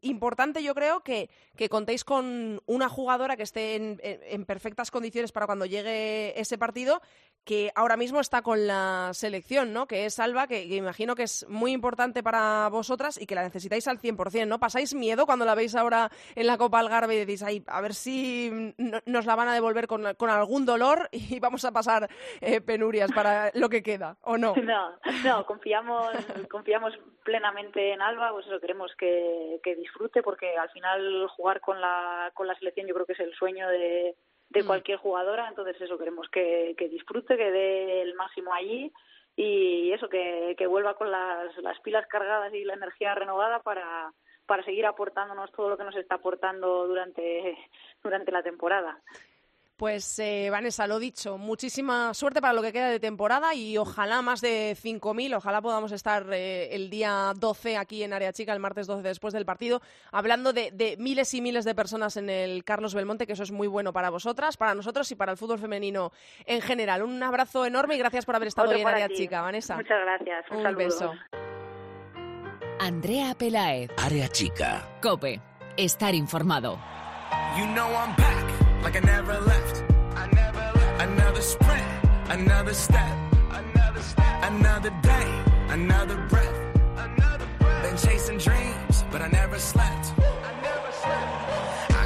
importante, 0.00 0.62
yo 0.62 0.74
creo, 0.74 1.00
que, 1.00 1.28
que 1.56 1.68
contéis 1.68 2.04
con 2.04 2.62
una 2.66 2.88
jugadora 2.88 3.36
que 3.36 3.42
esté 3.42 3.76
en 3.76 4.44
perfectas 4.44 4.90
condiciones 4.90 5.32
para 5.32 5.46
cuando 5.46 5.66
llegue 5.66 6.38
ese 6.40 6.58
partido 6.58 7.02
que 7.44 7.72
ahora 7.74 7.96
mismo 7.96 8.20
está 8.20 8.42
con 8.42 8.66
la 8.66 9.10
selección, 9.14 9.72
¿no? 9.72 9.86
Que 9.86 10.06
es 10.06 10.18
Alba, 10.18 10.46
que, 10.46 10.64
imagino 10.64 11.14
que 11.14 11.24
es 11.24 11.46
muy 11.48 11.72
importante 11.72 12.22
para 12.22 12.68
vosotras 12.68 13.20
y 13.20 13.26
que 13.26 13.34
la 13.34 13.42
necesitáis 13.42 13.88
al 13.88 13.98
100%, 13.98 14.46
¿no? 14.46 14.60
¿Pasáis 14.60 14.94
miedo 14.94 15.26
cuando 15.26 15.44
la 15.44 15.54
veis 15.54 15.74
ahora 15.74 16.10
en 16.34 16.46
la 16.46 16.58
Copa 16.58 16.78
Algarve 16.78 17.14
y 17.14 17.18
decís, 17.18 17.42
Ay, 17.42 17.64
a 17.66 17.80
ver 17.80 17.94
si 17.94 18.74
nos 19.06 19.26
la 19.26 19.34
van 19.34 19.48
a 19.48 19.54
devolver 19.54 19.86
con, 19.86 20.06
algún 20.06 20.66
dolor 20.66 21.08
y 21.12 21.40
vamos 21.40 21.64
a 21.64 21.72
pasar 21.72 22.08
eh, 22.40 22.60
penurias 22.60 23.10
para 23.12 23.50
lo 23.54 23.68
que 23.68 23.82
queda, 23.82 24.16
¿o 24.22 24.36
no? 24.38 24.54
No, 24.72 24.92
no, 25.24 25.44
confiamos, 25.44 26.14
confiamos 26.48 26.94
plenamente 27.24 27.92
en 27.92 28.00
Alba, 28.00 28.30
pues 28.32 28.46
eso, 28.46 28.60
queremos 28.60 28.90
que, 28.96 29.60
que 29.62 29.74
disfrute 29.74 30.22
porque 30.22 30.56
al 30.56 30.70
final 30.70 31.28
jugar 31.36 31.60
con 31.60 31.80
la, 31.80 32.30
con 32.32 32.46
la 32.46 32.54
selección 32.54 32.86
yo 32.86 32.94
creo 32.94 33.06
que 33.06 33.12
es 33.12 33.20
el 33.20 33.34
sueño 33.34 33.68
de, 33.68 34.14
de 34.52 34.62
mm. 34.62 34.66
cualquier 34.66 34.98
jugadora, 34.98 35.48
entonces 35.48 35.80
eso, 35.80 35.98
queremos 35.98 36.28
que, 36.28 36.74
que 36.76 36.88
disfrute, 36.88 37.36
que 37.36 37.50
dé 37.50 38.02
el 38.02 38.14
máximo 38.14 38.52
allí 38.52 38.92
y 39.34 39.90
eso, 39.92 40.08
que, 40.08 40.54
que 40.58 40.66
vuelva 40.66 40.94
con 40.94 41.10
las, 41.10 41.56
las 41.58 41.80
pilas 41.80 42.06
cargadas 42.06 42.52
y 42.52 42.64
la 42.64 42.74
energía 42.74 43.14
renovada 43.14 43.60
para, 43.60 44.12
para 44.46 44.62
seguir 44.64 44.84
aportándonos 44.86 45.50
todo 45.52 45.70
lo 45.70 45.78
que 45.78 45.84
nos 45.84 45.96
está 45.96 46.16
aportando 46.16 46.86
durante, 46.86 47.56
durante 48.02 48.30
la 48.32 48.42
temporada. 48.42 49.00
Pues 49.76 50.18
eh, 50.18 50.48
Vanessa, 50.50 50.86
lo 50.86 50.98
dicho, 50.98 51.38
muchísima 51.38 52.14
suerte 52.14 52.40
para 52.40 52.52
lo 52.52 52.62
que 52.62 52.72
queda 52.72 52.88
de 52.88 53.00
temporada 53.00 53.54
y 53.54 53.78
ojalá 53.78 54.22
más 54.22 54.40
de 54.40 54.76
5.000, 54.80 55.36
ojalá 55.36 55.60
podamos 55.60 55.92
estar 55.92 56.26
eh, 56.32 56.74
el 56.74 56.90
día 56.90 57.32
12 57.36 57.76
aquí 57.76 58.02
en 58.02 58.12
Área 58.12 58.32
Chica, 58.32 58.52
el 58.52 58.60
martes 58.60 58.86
12 58.86 59.02
después 59.02 59.34
del 59.34 59.44
partido, 59.44 59.80
hablando 60.12 60.52
de, 60.52 60.96
miles 60.98 61.34
y 61.34 61.40
miles 61.40 61.64
de 61.64 61.74
personas 61.74 62.16
en 62.16 62.30
el 62.30 62.64
Carlos 62.64 62.94
Belmonte, 62.94 63.26
que 63.26 63.32
eso 63.32 63.42
es 63.42 63.50
muy 63.50 63.66
bueno 63.66 63.92
para 63.92 64.10
vosotras, 64.10 64.56
para 64.56 64.74
nosotros 64.74 65.10
y 65.10 65.14
para 65.16 65.32
el 65.32 65.38
fútbol 65.38 65.58
femenino 65.58 66.12
en 66.44 66.60
general. 66.60 67.02
Un 67.02 67.22
abrazo 67.22 67.66
enorme 67.66 67.96
y 67.96 67.98
gracias 67.98 68.24
por 68.24 68.36
haber 68.36 68.48
estado 68.48 68.70
hoy 68.70 68.80
en 68.80 68.86
Área 68.86 69.08
Chica, 69.08 69.40
Vanessa. 69.40 69.76
Muchas 69.76 70.00
gracias. 70.00 70.44
Un, 70.50 70.76
beso. 70.76 71.12
Andrea 72.78 73.34
Pelaez. 73.34 73.90
Área 73.96 74.28
Chica. 74.28 74.98
Cope. 75.00 75.40
Estar 75.76 76.14
informado. 76.14 76.78
Like 78.82 78.96
I 78.96 79.00
never 79.00 79.38
left. 79.40 79.84
I 80.16 80.26
never 80.34 80.58
left. 80.58 81.02
Another 81.02 81.40
sprint, 81.40 81.86
another 82.28 82.74
step, 82.74 83.16
another 83.50 84.02
step, 84.02 84.42
another 84.50 84.90
day, 85.02 85.42
another 85.68 86.16
breath, 86.28 86.58
another 86.96 87.46
breath. 87.58 87.82
Been 87.82 87.96
chasing 87.96 88.38
dreams, 88.38 89.04
but 89.10 89.22
I 89.22 89.28
never 89.28 89.58
slept. 89.58 90.12
I 90.18 90.52
never 90.62 90.92
slept. 90.92 91.92
I 91.92 92.02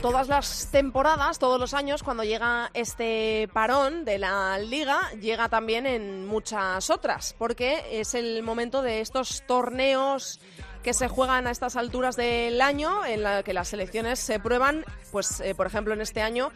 todas 0.00 0.28
las 0.28 0.68
temporadas, 0.70 1.38
todos 1.38 1.60
los 1.60 1.74
años, 1.74 2.02
cuando 2.02 2.24
llega 2.24 2.70
este 2.74 3.48
parón 3.52 4.04
de 4.04 4.18
la 4.18 4.58
liga, 4.58 4.98
llega 5.20 5.48
también 5.48 5.86
en 5.86 6.26
muchas 6.26 6.88
otras, 6.90 7.34
porque 7.38 7.84
es 7.90 8.14
el 8.14 8.42
momento 8.42 8.82
de 8.82 9.00
estos 9.00 9.42
torneos 9.46 10.40
que 10.82 10.94
se 10.94 11.08
juegan 11.08 11.46
a 11.46 11.50
estas 11.50 11.76
alturas 11.76 12.16
del 12.16 12.60
año, 12.60 13.04
en 13.04 13.22
la 13.22 13.42
que 13.42 13.52
las 13.52 13.68
selecciones 13.68 14.18
se 14.18 14.40
prueban, 14.40 14.84
pues 15.12 15.40
eh, 15.40 15.54
por 15.54 15.66
ejemplo 15.66 15.94
en 15.94 16.00
este 16.00 16.22
año, 16.22 16.50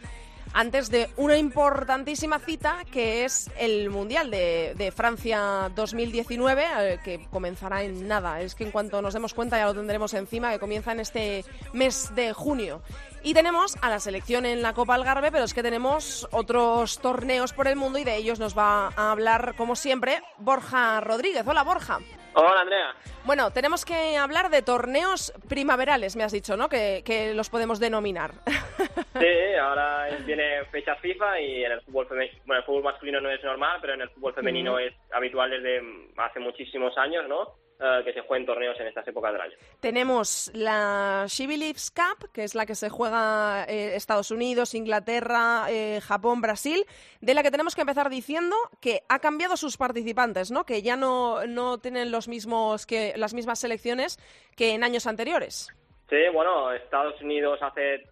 antes 0.53 0.89
de 0.89 1.09
una 1.17 1.37
importantísima 1.37 2.39
cita 2.39 2.85
que 2.89 3.25
es 3.25 3.49
el 3.57 3.89
Mundial 3.89 4.31
de, 4.31 4.93
Francia 4.95 5.69
2019, 5.75 6.63
eh, 6.63 6.99
que 7.03 7.27
comenzará 7.29 7.83
en 7.83 8.07
nada. 8.07 8.39
Es 8.39 8.55
que 8.55 8.63
en 8.63 8.71
cuanto 8.71 9.01
nos 9.01 9.13
demos 9.13 9.33
cuenta 9.33 9.57
ya 9.57 9.65
lo 9.65 9.73
tendremos 9.73 10.13
encima, 10.13 10.51
que 10.51 10.59
comienza 10.59 10.93
en 10.93 11.01
este 11.01 11.43
mes 11.73 12.15
de 12.15 12.31
junio. 12.31 12.81
Y 13.21 13.33
tenemos 13.33 13.75
a 13.81 13.89
la 13.89 13.99
selección 13.99 14.45
en 14.45 14.61
la 14.61 14.73
Copa 14.73 14.95
Algarve, 14.95 15.29
pero 15.29 15.43
es 15.43 15.53
que 15.53 15.61
tenemos 15.61 16.25
otros 16.31 16.99
torneos 16.99 17.51
por 17.51 17.67
el 17.67 17.75
mundo 17.75 17.99
y 17.99 18.05
de 18.05 18.15
ellos 18.15 18.39
nos 18.39 18.57
va 18.57 18.93
a 18.95 19.11
hablar, 19.11 19.55
como 19.57 19.75
siempre, 19.75 20.21
Borja 20.37 21.01
Rodríguez. 21.01 21.43
Hola, 21.45 21.63
Borja. 21.63 21.99
Hola, 22.37 22.61
Andrea. 22.61 22.93
Bueno, 23.23 23.51
tenemos 23.51 23.85
que 23.85 24.17
hablar 24.17 24.49
de 24.49 24.61
torneos 24.61 25.33
primaverales, 25.47 26.17
me 26.17 26.23
has 26.23 26.33
dicho, 26.33 26.57
¿no? 26.57 26.67
Que, 26.67 27.31
los 27.33 27.49
podemos 27.49 27.79
denominar. 27.79 28.31
Sí, 29.15 29.55
ahora 29.55 30.09
viene 30.25 30.65
fecha 30.65 30.93
FIFA 30.97 31.39
y 31.39 31.63
en 31.63 31.71
el 31.71 31.81
fútbol 31.83 32.05
femenino, 32.05 32.37
bueno, 32.45 32.59
el 32.59 32.65
fútbol 32.65 32.83
masculino 32.83 33.21
no 33.21 33.29
es 33.29 33.41
normal, 33.41 33.77
pero 33.79 33.93
en 33.93 34.01
el 34.01 34.09
fútbol 34.09 34.33
femenino 34.33 34.77
es 34.77 34.93
habitual 35.13 35.51
desde 35.51 35.81
hace 36.17 36.41
muchísimos 36.41 36.97
años, 36.97 37.25
¿no? 37.29 37.55
Eh, 37.77 38.03
que 38.05 38.13
se 38.13 38.21
jueguen 38.21 38.45
torneos 38.45 38.79
en 38.79 38.87
estas 38.87 39.05
épocas 39.05 39.33
del 39.33 39.41
año. 39.41 39.57
Tenemos 39.81 40.49
la 40.53 41.25
She 41.27 41.45
Cup, 41.93 42.31
que 42.31 42.45
es 42.45 42.55
la 42.55 42.65
que 42.65 42.73
se 42.73 42.89
juega 42.89 43.65
eh, 43.65 43.97
Estados 43.97 44.31
Unidos, 44.31 44.73
Inglaterra, 44.75 45.65
eh, 45.69 45.99
Japón, 46.01 46.39
Brasil, 46.39 46.85
de 47.19 47.33
la 47.33 47.43
que 47.43 47.51
tenemos 47.51 47.75
que 47.75 47.81
empezar 47.81 48.09
diciendo 48.09 48.55
que 48.79 49.01
ha 49.09 49.19
cambiado 49.19 49.57
sus 49.57 49.75
participantes, 49.75 50.51
¿no? 50.51 50.63
Que 50.65 50.83
ya 50.83 50.95
no, 50.95 51.45
no 51.47 51.77
tienen 51.77 52.11
los 52.11 52.29
mismos 52.29 52.85
que 52.85 53.11
las 53.17 53.33
mismas 53.33 53.59
selecciones 53.59 54.19
que 54.55 54.73
en 54.73 54.85
años 54.85 55.05
anteriores. 55.05 55.67
Sí, 56.09 56.29
bueno, 56.33 56.71
Estados 56.71 57.21
Unidos 57.21 57.59
hace 57.61 58.05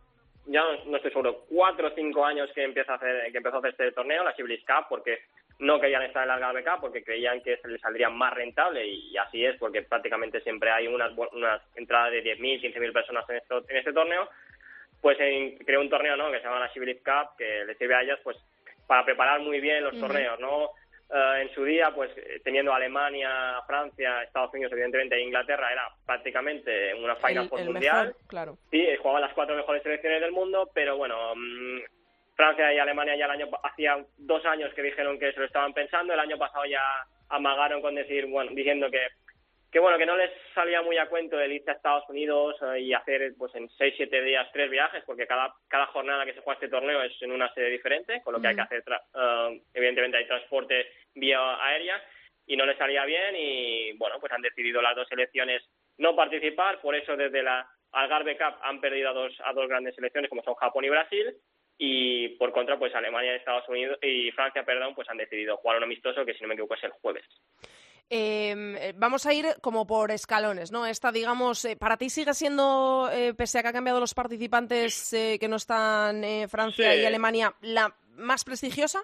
ya 0.46 0.62
no, 0.86 0.98
estoy 0.98 1.12
seguro, 1.12 1.46
cuatro 1.50 1.88
o 1.88 1.92
cinco 1.96 2.26
años 2.26 2.50
que 2.54 2.66
empieza 2.66 2.92
a 2.92 2.96
hacer, 2.96 3.32
que 3.32 3.38
empezó 3.38 3.56
a 3.56 3.60
hacer 3.60 3.72
este 3.72 3.92
torneo, 3.94 4.26
la 4.26 4.36
Civilis 4.36 4.66
Cup, 4.66 4.88
porque 4.90 5.20
no 5.64 5.80
querían 5.80 6.04
estar 6.04 6.24
en 6.28 6.40
la 6.40 6.52
BK 6.52 6.82
porque 6.82 7.04
creían 7.04 7.42
que 7.42 7.58
se 7.58 7.68
les 7.70 7.80
saldría 7.80 8.10
más 8.10 8.34
rentable 8.34 8.86
y 8.86 9.16
así 9.18 9.46
es, 9.46 9.58
porque 9.58 9.82
prácticamente 9.82 10.42
siempre 10.42 10.70
hay 10.70 10.88
unas, 10.88 11.12
unas 11.32 11.62
entradas 11.76 12.12
de 12.12 12.24
10.000, 12.24 12.62
15.000 12.62 12.94
personas 12.94 13.30
en, 13.30 13.38
esto, 13.38 13.64
en 13.68 13.78
este 13.78 13.94
torneo, 13.94 14.30
pues 15.02 15.18
creó 15.66 15.80
un 15.80 15.90
torneo 15.90 16.18
¿no? 16.18 16.32
que 16.32 16.40
se 16.40 16.44
llama 16.44 16.60
la 16.60 16.74
Civilis 16.74 17.02
Cup, 17.02 17.38
que 17.38 17.64
les 17.66 17.78
sirve 17.78 17.96
a 17.96 18.02
ellas 18.02 18.20
pues 18.24 18.38
para 18.88 19.06
preparar 19.06 19.40
muy 19.40 19.62
bien 19.62 19.84
los 19.84 19.98
torneos, 19.98 20.38
¿no? 20.40 20.72
Eh, 21.10 21.42
en 21.44 21.54
su 21.54 21.64
día, 21.64 21.92
pues 21.96 22.12
teniendo 22.44 22.74
Alemania, 22.74 23.62
Francia, 23.66 24.24
Estados 24.24 24.54
Unidos, 24.54 24.74
evidentemente, 24.74 25.16
e 25.16 25.22
Inglaterra, 25.22 25.72
era 25.72 25.88
prácticamente 26.06 26.94
una 26.96 27.16
Final 27.16 27.50
mundial. 27.50 28.16
claro. 28.28 28.58
Sí, 28.70 28.86
jugaban 29.00 29.22
las 29.22 29.34
cuatro 29.34 29.56
mejores 29.56 29.82
selecciones 29.84 30.20
del 30.20 30.34
mundo, 30.34 30.70
pero 30.74 30.98
bueno, 30.98 31.34
mm, 31.36 31.80
Francia 32.36 32.74
y 32.74 32.80
Alemania 32.80 33.16
ya 33.16 33.26
el 33.26 33.32
año 33.32 33.50
hacía 33.64 34.04
dos 34.18 34.46
años 34.46 34.74
que 34.74 34.82
dijeron 34.82 35.20
que 35.20 35.32
se 35.32 35.40
lo 35.40 35.46
estaban 35.46 35.74
pensando, 35.74 36.14
el 36.14 36.20
año 36.20 36.38
pasado 36.38 36.66
ya 36.66 36.82
amagaron 37.30 37.82
con 37.82 37.96
decir, 37.96 38.26
bueno, 38.28 38.52
diciendo 38.54 38.90
que 38.90 39.08
que 39.72 39.80
bueno, 39.80 39.98
que 39.98 40.06
no 40.06 40.16
les 40.16 40.30
salía 40.54 40.84
muy 40.84 41.00
a 41.00 41.10
cuento 41.10 41.40
el 41.42 41.52
irse 41.52 41.72
a 41.72 41.74
Estados 41.74 42.08
Unidos 42.08 42.56
eh, 42.62 42.82
y 42.82 42.94
hacer 42.94 43.34
pues 43.36 43.56
en 43.56 43.68
seis, 43.70 43.96
siete 43.98 44.22
días 44.22 44.48
tres 44.54 44.70
viajes, 44.70 45.04
porque 45.04 45.26
cada, 45.26 45.52
cada 45.68 45.88
jornada 45.88 46.26
que 46.26 46.34
se 46.36 46.42
juega 46.42 46.60
este 46.60 46.70
torneo 46.70 47.02
es 47.02 47.20
en 47.24 47.32
una 47.32 47.52
sede 47.56 47.72
diferente, 47.72 48.22
con 48.22 48.34
lo 48.34 48.40
que 48.40 48.50
hay 48.50 48.56
que 48.56 48.62
hacer, 48.62 48.84
uh, 48.88 49.60
evidentemente 49.74 50.18
hay 50.18 50.28
transporte 50.28 50.86
vía 51.16 51.40
aérea, 51.60 52.00
y 52.46 52.56
no 52.56 52.68
les 52.68 52.78
salía 52.78 53.04
bien 53.06 53.36
y 53.36 53.94
bueno, 53.94 54.20
pues 54.20 54.32
han 54.32 54.42
decidido 54.42 54.82
las 54.82 54.96
dos 54.96 55.08
selecciones 55.08 55.64
no 55.98 56.16
participar, 56.16 56.80
por 56.82 56.96
eso 56.96 57.16
desde 57.16 57.42
la 57.42 57.68
Algarve 57.94 58.38
Cup 58.38 58.56
han 58.62 58.82
perdido 58.82 59.10
a 59.10 59.14
dos, 59.14 59.34
a 59.44 59.54
dos 59.54 59.68
grandes 59.68 59.96
selecciones 59.96 60.30
como 60.30 60.44
son 60.44 60.56
Japón 60.56 60.86
y 60.86 60.90
Brasil, 60.90 61.36
y 61.78 62.30
por 62.30 62.52
contra 62.52 62.78
pues 62.78 62.94
Alemania 62.96 63.34
y 63.34 63.38
Estados 63.38 63.68
Unidos 63.68 63.98
y 64.02 64.32
Francia 64.32 64.64
perdón 64.64 64.94
pues 64.96 65.10
han 65.10 65.18
decidido 65.18 65.58
jugar 65.58 65.78
un 65.78 65.84
amistoso 65.84 66.26
que 66.26 66.34
si 66.34 66.42
no 66.42 66.48
me 66.48 66.54
equivoco 66.54 66.76
es 66.76 66.84
el 66.84 66.92
jueves 66.92 67.26
em, 68.10 68.76
eh, 68.78 68.94
vamos 68.96 69.26
a 69.26 69.34
ir 69.34 69.46
como 69.62 69.88
por 69.88 70.12
escalones, 70.12 70.72
¿no? 70.72 70.86
Esta, 70.86 71.12
digamos, 71.12 71.66
eh, 71.66 71.76
para 71.76 71.98
ti 71.98 72.10
sigue 72.10 72.34
siendo, 72.34 73.10
eh, 73.12 73.34
pese 73.34 73.58
a 73.58 73.64
que 73.64 73.70
ha 73.70 73.74
cambiado 73.74 74.00
los 74.00 74.14
participantes 74.14 75.10
que 75.12 75.48
no 75.48 75.56
están 75.56 76.24
Francia 76.50 76.96
y 76.96 77.06
Alemania, 77.06 77.56
la 77.62 77.96
más 78.16 78.44
prestigiosa. 78.44 79.02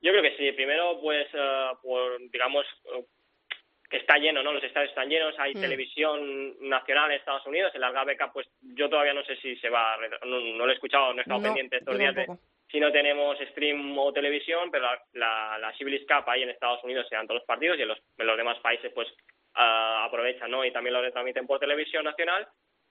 Yo 0.00 0.10
creo 0.12 0.22
que 0.22 0.36
sí. 0.36 0.50
Primero, 0.52 0.98
pues, 1.00 1.28
por, 1.82 2.18
digamos, 2.30 2.66
que 3.88 3.96
está 3.96 4.18
lleno, 4.18 4.42
¿no? 4.42 4.52
Los 4.52 4.64
estadios 4.64 4.90
están 4.90 5.08
llenos, 5.08 5.34
hay 5.38 5.54
mm. 5.54 5.60
televisión 5.60 6.68
nacional 6.68 7.10
en 7.10 7.18
Estados 7.18 7.46
Unidos, 7.46 7.72
el 7.74 7.84
Algarve 7.84 8.16
Cup, 8.16 8.32
pues 8.34 8.48
yo 8.60 8.88
todavía 8.88 9.14
no 9.14 9.24
sé 9.24 9.36
si 9.36 9.56
se 9.56 9.70
va, 9.70 9.96
no, 10.26 10.38
lo 10.40 10.70
he 10.70 10.74
escuchado, 10.74 11.12
no 11.12 11.20
he 11.20 11.22
estado 11.22 11.42
pendiente 11.42 11.78
estos 11.78 11.98
días 11.98 12.14
si 12.70 12.80
no 12.80 12.92
tenemos 12.92 13.38
stream 13.50 13.96
o 13.98 14.12
televisión, 14.12 14.70
pero 14.70 14.86
la, 15.14 15.58
la, 15.58 15.72
Civilis 15.76 16.06
Cup 16.06 16.28
ahí 16.28 16.42
en 16.42 16.50
Estados 16.50 16.84
Unidos 16.84 17.06
se 17.08 17.14
dan 17.14 17.26
todos 17.26 17.40
los 17.40 17.46
partidos 17.46 17.78
y 17.78 17.82
en 17.82 17.88
los, 17.88 17.98
los 18.18 18.36
demás 18.36 18.58
países 18.60 18.92
pues 18.94 19.08
uh, 19.56 20.04
aprovechan, 20.04 20.50
¿no? 20.50 20.64
Y 20.64 20.70
también 20.70 20.92
lo 20.92 21.00
retransmiten 21.00 21.46
por 21.46 21.58
televisión 21.58 22.04
nacional 22.04 22.46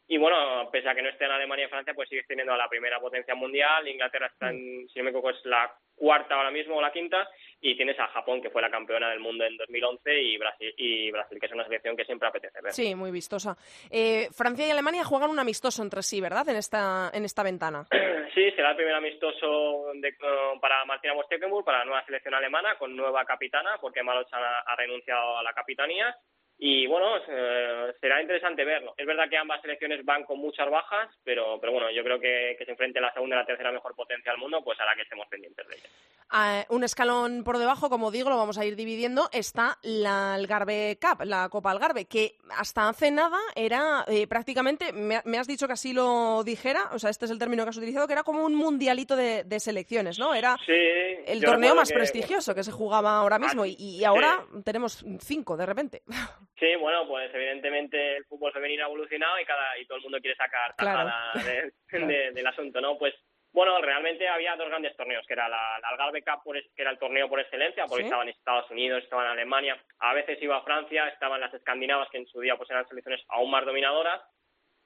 y 0.10 0.18
bueno, 0.18 0.70
pese 0.72 0.88
a 0.88 0.96
que 0.96 1.02
no 1.02 1.10
esté 1.10 1.26
en 1.26 1.32
Alemania 1.32 1.66
y 1.66 1.70
Francia, 1.70 1.94
pues 1.94 2.08
sigue 2.08 2.24
teniendo 2.24 2.54
a 2.54 2.58
la 2.58 2.70
primera 2.70 2.98
potencia 2.98 3.36
mundial. 3.36 3.86
Inglaterra 3.88 4.28
está, 4.28 4.50
en, 4.50 4.84
mm. 4.84 4.88
si 4.88 5.00
no 5.00 5.04
me 5.04 5.10
equivoco, 5.10 5.32
es 5.32 5.46
la 5.46 5.70
cuarta 5.96 6.36
ahora 6.36 6.50
mismo 6.50 6.78
o 6.78 6.82
la 6.82 6.94
quinta. 6.94 7.28
Y 7.60 7.76
tienes 7.76 8.00
a 8.00 8.08
Japón, 8.08 8.42
que 8.42 8.50
fue 8.50 8.62
la 8.62 8.72
campeona 8.72 9.10
del 9.10 9.20
mundo 9.20 9.44
en 9.44 9.58
2011, 9.58 10.22
y 10.22 10.38
Brasil, 10.38 10.74
y 10.78 11.12
Brasil 11.12 11.38
que 11.40 11.48
es 11.48 11.52
una 11.52 11.66
selección 11.66 11.98
que 11.98 12.06
siempre 12.06 12.30
apetece 12.30 12.62
ver. 12.62 12.72
Sí, 12.72 12.96
muy 12.96 13.12
vistosa. 13.12 13.58
Eh, 13.92 14.30
Francia 14.32 14.66
y 14.66 14.72
Alemania 14.72 15.04
juegan 15.04 15.30
un 15.30 15.40
amistoso 15.40 15.84
entre 15.84 16.02
sí, 16.04 16.22
¿verdad? 16.22 16.48
En 16.48 16.56
esta, 16.56 17.12
en 17.14 17.26
esta 17.26 17.44
ventana. 17.44 17.86
Sí, 18.34 18.52
será 18.52 18.70
el 18.70 18.76
primer 18.76 18.94
amistoso 18.94 19.94
de, 19.96 20.14
para 20.62 20.86
Martina 20.86 21.16
Bostekenburg, 21.16 21.66
para 21.66 21.80
la 21.80 21.86
nueva 21.86 22.06
selección 22.06 22.36
alemana, 22.36 22.78
con 22.78 22.96
nueva 22.96 23.26
capitana, 23.26 23.80
porque 23.82 24.04
Maloch 24.04 24.28
ha 24.32 24.76
renunciado 24.76 25.40
a 25.40 25.44
la 25.44 25.54
capitanía 25.54 26.16
y 26.60 26.88
bueno, 26.88 27.18
eh, 27.28 27.94
será 28.02 28.22
interesante 28.22 28.66
verlo. 28.66 28.94
Es 28.98 29.06
verdad 29.06 29.30
que 29.30 29.38
ambas 29.38 29.62
selecciones 29.62 30.04
van 30.04 30.24
con 30.24 30.40
muchas 30.40 30.70
bajas, 30.70 31.10
pero, 31.24 31.60
pero 31.60 31.72
bueno, 31.74 31.92
yo 31.92 32.04
creo 32.04 32.20
que, 32.20 32.56
que 32.58 32.66
se 32.66 32.72
enfrente 32.72 33.00
la 33.00 33.14
segunda 33.14 33.36
y 33.36 33.40
la 33.40 33.46
tercera 33.46 33.72
mejor 33.72 33.96
potencia 33.96 34.32
del 34.32 34.42
mundo, 34.42 34.64
pues 34.64 34.80
hará 34.80 34.96
que 34.96 35.04
estemos 35.04 35.28
pendientes 35.28 35.68
de 35.68 35.76
ellas. 35.76 35.92
Ah, 36.30 36.66
un 36.70 36.84
escalón 36.84 37.44
por 37.46 37.58
debajo, 37.58 37.90
como 37.90 38.12
digo, 38.12 38.30
lo 38.30 38.38
vamos 38.38 38.58
a 38.58 38.66
ir 38.66 38.76
dividiendo, 38.76 39.30
está 39.32 39.78
la 39.84 40.34
Algarve 40.34 40.98
Cup, 41.00 41.24
la 41.24 41.48
Copa 41.48 41.72
Algarve, 41.72 42.06
que 42.06 42.36
hasta 42.50 42.90
hace 42.90 43.12
nada 43.12 43.38
era 43.56 44.04
eh, 44.08 44.28
prácticamente, 44.28 44.92
me, 44.92 45.22
me 45.24 45.38
has 45.38 45.48
dicho 45.48 45.68
que 45.68 45.74
así 45.74 45.94
lo 45.94 46.44
dijera, 46.44 46.90
o 46.92 47.00
sea, 47.00 47.12
este 47.12 47.26
es 47.26 47.32
el 47.32 47.40
término 47.40 47.64
que 47.64 47.70
has 47.70 47.78
utilizado, 47.78 48.08
que 48.08 48.14
era 48.14 48.24
como 48.24 48.44
un 48.44 48.56
mundialito 48.56 49.16
de, 49.16 49.46
de 49.46 49.60
selecciones, 49.62 50.20
¿no? 50.20 50.34
Era 50.34 50.58
Sí, 50.66 51.07
el 51.28 51.44
torneo 51.44 51.76
más 51.76 51.90
que, 51.90 51.96
prestigioso 51.96 52.56
que 52.56 52.64
se 52.64 52.72
jugaba 52.72 53.18
ahora 53.20 53.38
mismo 53.40 53.64
Ah, 53.64 53.68
y, 53.68 54.00
y 54.00 54.04
ahora 54.04 54.46
tenemos 54.66 55.04
cinco 55.20 55.56
de 55.58 55.66
repente. 55.66 56.02
Sí, 56.60 56.76
bueno, 56.76 57.08
pues 57.08 57.30
evidentemente 57.36 58.18
el 58.18 58.26
fútbol 58.26 58.52
femenino 58.52 58.84
ha 58.84 58.88
evolucionado 58.88 59.40
y 59.40 59.46
cada 59.46 59.78
y 59.78 59.86
todo 59.86 59.98
el 60.00 60.04
mundo 60.04 60.20
quiere 60.20 60.36
sacar 60.36 60.74
Claro. 60.76 61.08
de- 61.46 61.72
de- 62.08 62.32
del 62.32 62.48
asunto, 62.48 62.82
¿no? 62.82 62.98
Pues 62.98 63.14
bueno, 63.54 63.80
realmente 63.80 64.28
había 64.28 64.56
dos 64.56 64.68
grandes 64.68 64.96
torneos, 64.98 65.24
que 65.28 65.34
era 65.34 65.48
la, 65.48 65.78
la 65.80 65.90
Algarve 65.90 66.24
Cup, 66.24 66.42
por 66.44 66.56
que 66.60 66.82
era 66.82 66.90
el 66.90 66.98
torneo 66.98 67.30
por 67.30 67.40
excelencia, 67.40 67.86
porque 67.86 68.04
Sí. 68.04 68.08
estaban 68.08 68.30
Estados 68.30 68.70
Unidos, 68.72 69.04
estaban 69.04 69.28
Alemania, 69.28 69.78
a 70.00 70.14
veces 70.16 70.42
iba 70.42 70.58
a 70.58 70.64
Francia, 70.64 71.08
estaban 71.10 71.40
las 71.42 71.54
escandinavas, 71.54 72.10
que 72.10 72.18
en 72.18 72.28
su 72.28 72.40
día 72.42 72.56
pues 72.58 72.70
eran 72.72 72.88
selecciones 72.88 73.22
aún 73.30 73.52
más 73.52 73.64
dominadoras, 73.66 74.22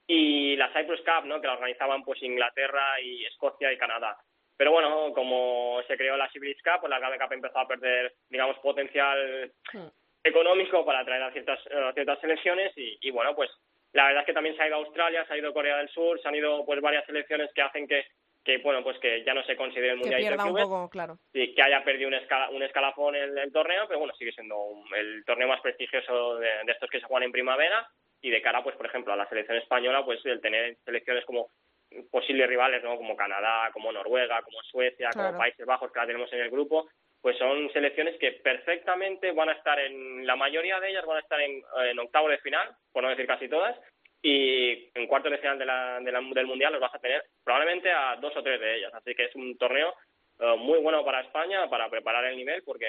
y 0.08 0.56
la 0.58 0.72
Cyprus 0.74 1.02
Cup, 1.02 1.26
¿no? 1.26 1.40
Que 1.40 1.48
la 1.48 1.54
organizaban 1.54 2.04
pues 2.04 2.22
Inglaterra 2.22 3.00
y 3.02 3.26
Escocia 3.26 3.72
y 3.72 3.78
Canadá. 3.78 4.18
Pero 4.62 4.74
bueno, 4.74 5.12
como 5.16 5.82
se 5.88 5.98
creó 5.98 6.16
la 6.18 6.30
Civilized 6.30 6.62
Cup, 6.64 6.82
pues 6.82 6.92
la 6.92 7.00
Cup 7.18 7.34
empezó 7.34 7.58
a 7.58 7.68
perder, 7.68 8.14
digamos, 8.30 8.60
potencial 8.60 9.52
Hmm. 9.74 9.88
económico 10.24 10.86
para 10.86 11.00
atraer 11.00 11.24
a 11.24 11.32
ciertas, 11.32 11.60
eh, 11.66 11.74
a 11.90 11.94
ciertas 11.94 12.20
selecciones 12.22 12.72
y, 12.78 12.96
y, 13.02 13.10
bueno, 13.10 13.34
pues 13.36 13.50
la 13.94 14.06
verdad 14.06 14.22
es 14.22 14.28
que 14.28 14.34
también 14.34 14.56
se 14.56 14.62
ha 14.62 14.68
ido 14.68 14.76
Australia, 14.76 15.26
se 15.26 15.34
ha 15.34 15.38
ido 15.38 15.52
Corea 15.52 15.78
del 15.78 15.90
Sur, 15.90 16.22
se 16.22 16.28
han 16.28 16.36
ido 16.36 16.64
pues 16.64 16.80
varias 16.80 17.04
selecciones 17.08 17.50
que 17.56 17.62
hacen 17.64 17.88
que, 17.88 18.06
que 18.46 18.60
bueno, 18.60 18.84
pues 18.84 19.00
que 19.00 19.24
ya 19.24 19.34
no 19.34 19.42
se 19.46 19.56
considere 19.56 19.94
el 19.94 19.96
que 19.96 20.02
Mundial 20.02 20.22
de 20.22 20.28
pierda 20.28 20.44
un 20.44 20.50
Clubes 20.50 20.64
poco, 20.66 20.90
claro. 20.92 21.18
y 21.34 21.56
que 21.56 21.62
haya 21.64 21.84
perdido 21.84 22.10
un, 22.10 22.14
escala- 22.14 22.52
un 22.52 22.62
escalafón 22.62 23.16
el 23.16 23.52
torneo, 23.52 23.88
pero 23.88 23.98
bueno, 23.98 24.14
sigue 24.14 24.32
siendo 24.32 24.60
un- 24.62 24.94
el 24.96 25.26
torneo 25.26 25.48
más 25.48 25.62
prestigioso 25.62 26.38
de, 26.38 26.50
de 26.66 26.72
estos 26.72 26.88
que 26.92 27.00
se 27.00 27.08
juegan 27.08 27.24
en 27.24 27.32
primavera 27.32 27.88
y 28.22 28.30
de 28.30 28.44
cara, 28.44 28.62
pues 28.62 28.76
por 28.76 28.86
ejemplo, 28.86 29.12
a 29.12 29.16
la 29.16 29.28
selección 29.28 29.58
española, 29.58 30.06
pues 30.06 30.24
el 30.28 30.40
tener 30.40 30.78
selecciones 30.86 31.26
como 31.26 31.48
posibles 32.10 32.48
rivales, 32.48 32.84
¿no? 32.84 32.96
Como 32.98 33.16
Canadá, 33.16 33.70
como 33.74 33.92
Noruega, 33.92 34.42
como 34.44 34.62
Suecia, 34.64 35.10
Claro. 35.10 35.28
como 35.30 35.40
Países 35.40 35.66
Bajos 35.66 35.92
que 35.92 36.00
la 36.00 36.08
tenemos 36.08 36.32
en 36.34 36.42
el 36.42 36.50
grupo, 36.50 36.90
pues 37.22 37.38
son 37.38 37.72
selecciones 37.72 38.18
que 38.20 38.32
perfectamente 38.34 39.32
van 39.32 39.50
a 39.50 39.54
estar 39.54 39.80
en, 39.80 40.26
la 40.26 40.36
mayoría 40.36 40.80
de 40.80 40.90
ellas 40.90 41.06
van 41.06 41.18
a 41.18 41.22
estar 41.22 41.40
en, 41.42 41.62
en 41.90 42.00
octavo 42.00 42.30
de 42.30 42.38
final, 42.40 42.70
por 42.92 43.04
no 43.04 43.10
decir 43.10 43.28
casi 43.28 43.48
todas, 43.48 43.78
y 44.24 44.90
en 44.94 45.08
cuartos 45.08 45.32
de 45.32 45.38
final 45.40 45.58
de 45.60 45.66
la- 45.66 46.00
de 46.00 46.12
la- 46.12 46.22
del 46.22 46.46
Mundial 46.48 46.72
los 46.74 46.82
vas 46.82 46.94
a 46.96 47.00
tener 47.00 47.24
probablemente 47.44 47.92
a 47.92 48.16
dos 48.18 48.36
o 48.38 48.44
tres 48.44 48.60
de 48.60 48.76
ellas. 48.78 48.94
Así 48.94 49.14
que 49.16 49.26
es 49.26 49.36
un 49.36 49.58
torneo 49.58 49.94
eh, 50.42 50.56
muy 50.58 50.80
bueno 50.80 51.06
para 51.06 51.22
España 51.22 51.70
para 51.70 51.90
preparar 51.90 52.26
el 52.26 52.36
nivel 52.36 52.62
porque 52.64 52.88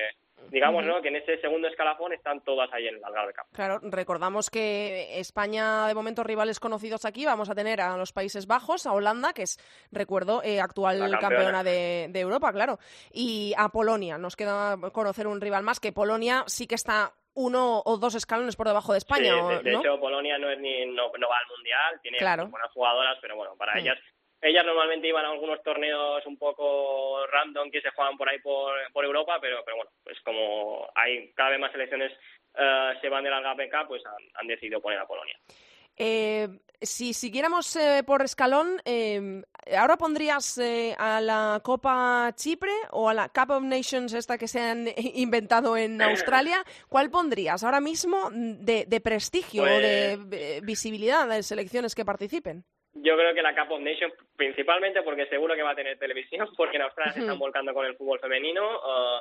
digamos 0.51 0.85
¿no? 0.85 1.01
que 1.01 1.09
en 1.09 1.17
ese 1.17 1.41
segundo 1.41 1.69
escalafón 1.69 2.13
están 2.13 2.41
todas 2.41 2.73
ahí 2.73 2.89
en 2.89 2.97
el 2.97 3.05
Algarve 3.05 3.33
Cup. 3.33 3.45
Claro, 3.53 3.79
recordamos 3.83 4.51
que 4.51 5.21
España, 5.21 5.87
de 5.87 5.95
momento, 5.95 6.25
rivales 6.25 6.59
conocidos 6.59 7.05
aquí, 7.05 7.25
vamos 7.25 7.49
a 7.49 7.55
tener 7.55 7.81
a 7.81 7.97
los 7.97 8.13
Países 8.13 8.47
Bajos, 8.49 8.87
a 8.87 8.93
Holanda, 8.93 9.33
que 9.35 9.43
es, 9.43 9.59
recuerdo, 9.93 10.43
eh, 10.43 10.61
actual 10.61 10.99
campeona, 10.99 11.19
campeona. 11.21 11.65
de, 11.65 12.07
de 12.11 12.21
Europa, 12.21 12.53
claro, 12.53 12.79
y 13.13 13.55
a 13.57 13.69
Polonia. 13.69 14.19
Nos 14.19 14.35
queda 14.35 14.77
conocer 14.93 15.27
un 15.29 15.41
rival 15.41 15.63
más, 15.63 15.79
que 15.79 15.93
Polonia 15.93 16.43
sí 16.49 16.67
que 16.67 16.75
está 16.75 17.13
uno 17.35 17.81
o 17.87 17.97
dos 17.97 18.15
escalones 18.15 18.57
por 18.57 18.67
debajo 18.67 18.93
de 18.93 18.99
España, 18.99 19.33
Sí, 19.35 19.41
¿o- 19.41 19.49
de, 19.49 19.63
de 19.63 19.73
¿no? 19.73 19.81
hecho, 19.81 20.01
Polonia 20.01 20.37
no 20.39 20.51
es 20.51 20.59
ni 20.59 20.85
no, 20.87 21.11
no 21.19 21.29
va 21.29 21.39
al 21.39 21.57
mundial, 21.57 22.01
tiene 22.03 22.19
Claro. 22.19 22.49
buenas 22.49 22.71
jugadoras, 22.73 23.17
pero 23.23 23.37
bueno, 23.37 23.55
para 23.57 23.75
Mm. 23.75 23.79
ellas 23.79 23.99
ellas 24.43 24.67
normalmente 24.67 25.09
iban 25.09 25.25
a 25.25 25.31
algunos 25.31 25.63
torneos 25.63 26.27
un 26.27 26.37
poco 26.37 27.27
random 27.27 27.71
que 27.71 27.81
se 27.81 27.91
juegan 27.91 28.17
por 28.19 28.29
ahí 28.29 28.41
por, 28.41 28.75
por 28.93 29.05
Europa, 29.05 29.39
pero 29.41 29.65
pero 29.65 29.77
bueno, 29.79 29.91
pues 30.05 30.21
como 30.21 30.91
hay 30.95 31.33
cada 31.33 31.51
vez 31.51 31.61
más 31.61 31.73
selecciones 31.73 32.13
eh, 32.55 32.93
se 33.01 33.09
van 33.09 33.25
del 33.25 33.33
Algarve 33.33 33.71
Cup, 33.71 33.89
pues 33.89 34.05
han, 34.05 34.23
han 34.35 34.47
decidido 34.47 34.81
poner 34.81 34.99
a 34.99 35.07
Polonia. 35.07 35.39
Eh, 35.97 36.49
si 36.81 37.13
siguiéramos 37.15 37.77
eh, 37.77 38.03
por 38.05 38.23
escalón, 38.23 38.81
eh, 38.85 39.43
¿ahora 39.77 39.97
pondrías 39.97 40.59
eh, 40.59 40.97
a 40.99 41.21
la 41.21 41.61
Copa 41.63 42.33
Chipre 42.35 42.73
o 42.91 43.09
a 43.09 43.15
la 43.15 43.29
Cup 43.29 43.51
of 43.51 43.63
Nations 43.63 44.13
esta 44.13 44.39
que 44.39 44.49
se 44.49 44.61
han 44.61 44.89
inventado 44.97 45.77
en 45.77 46.01
Australia? 46.03 46.65
¿Cuál 46.89 47.11
pondrías 47.11 47.63
ahora 47.63 47.81
mismo 47.81 48.31
de, 48.33 48.87
de 48.87 49.01
prestigio 49.01 49.63
o 49.63 49.67
de 49.67 50.19
eh, 50.33 50.61
visibilidad 50.63 51.29
de 51.29 51.43
selecciones 51.43 51.95
que 51.95 52.05
participen? 52.05 52.65
Yo 52.95 53.17
creo 53.17 53.35
que 53.35 53.43
la 53.43 53.55
Cup 53.55 53.73
of 53.73 53.81
Nations, 53.81 54.13
principalmente 54.37 55.03
porque 55.03 55.27
seguro 55.27 55.55
que 55.55 55.63
va 55.63 55.71
a 55.71 55.77
tener 55.77 55.99
televisión, 55.99 56.49
porque 56.57 56.77
en 56.77 56.83
Australia 56.83 57.13
se 57.13 57.21
están 57.21 57.39
volcando 57.39 57.73
con 57.73 57.87
el 57.87 57.97
fútbol 57.97 58.21
femenino. 58.21 58.77
eh, 58.77 59.21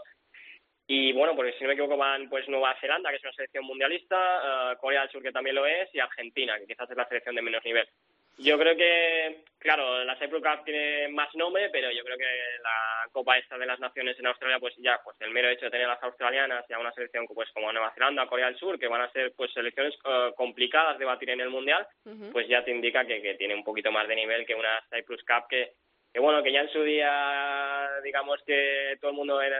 y 0.87 1.13
bueno, 1.13 1.35
porque 1.37 1.53
si 1.53 1.63
no 1.63 1.69
me 1.69 1.73
equivoco 1.73 1.95
van 1.95 2.27
pues 2.27 2.49
Nueva 2.49 2.75
Zelanda, 2.81 3.11
que 3.11 3.15
es 3.15 3.23
una 3.23 3.31
selección 3.31 3.63
mundialista, 3.63 4.73
eh, 4.73 4.77
Corea 4.77 5.01
del 5.01 5.09
Sur, 5.09 5.23
que 5.23 5.31
también 5.31 5.55
lo 5.55 5.65
es, 5.65 5.93
y 5.93 5.99
Argentina, 5.99 6.59
que 6.59 6.67
quizás 6.67 6.89
es 6.89 6.97
la 6.97 7.07
selección 7.07 7.35
de 7.35 7.41
menos 7.41 7.63
nivel. 7.63 7.87
Yo 8.37 8.57
creo 8.57 8.75
que, 8.75 9.43
claro, 9.59 10.03
la 10.03 10.15
Cyprus 10.15 10.41
Cup 10.41 10.65
tiene 10.65 11.09
más 11.09 11.33
nombre, 11.35 11.69
pero 11.69 11.91
yo 11.91 12.03
creo 12.03 12.17
que 12.17 12.23
la 12.63 13.07
Copa 13.11 13.37
esta 13.37 13.57
de 13.57 13.65
las 13.65 13.79
Naciones 13.79 14.17
en 14.17 14.27
Australia, 14.27 14.59
pues 14.59 14.73
ya, 14.77 14.99
pues 15.03 15.15
el 15.19 15.31
mero 15.31 15.49
hecho 15.49 15.65
de 15.65 15.71
tener 15.71 15.85
a 15.85 15.95
las 15.95 16.03
australianas 16.03 16.65
y 16.67 16.73
a 16.73 16.79
una 16.79 16.91
selección 16.93 17.27
pues 17.27 17.49
como 17.51 17.71
Nueva 17.71 17.93
Zelanda, 17.93 18.25
Corea 18.27 18.47
del 18.47 18.57
Sur, 18.57 18.79
que 18.79 18.87
van 18.87 19.01
a 19.01 19.11
ser 19.11 19.33
pues 19.35 19.51
selecciones 19.53 19.93
eh, 20.05 20.31
complicadas 20.35 20.97
de 20.97 21.05
batir 21.05 21.29
en 21.29 21.41
el 21.41 21.49
Mundial, 21.49 21.85
pues 22.31 22.47
ya 22.47 22.63
te 22.63 22.71
indica 22.71 23.05
que, 23.05 23.21
que 23.21 23.35
tiene 23.35 23.53
un 23.53 23.63
poquito 23.63 23.91
más 23.91 24.07
de 24.07 24.15
nivel 24.15 24.45
que 24.45 24.55
una 24.55 24.81
Cyprus 24.89 25.23
Cup 25.23 25.47
que, 25.49 25.73
que 26.13 26.19
bueno, 26.19 26.43
que 26.43 26.51
ya 26.51 26.61
en 26.61 26.71
su 26.71 26.83
día, 26.83 27.89
digamos 28.03 28.41
que 28.45 28.97
todo 28.99 29.11
el 29.11 29.17
mundo 29.17 29.41
era, 29.41 29.59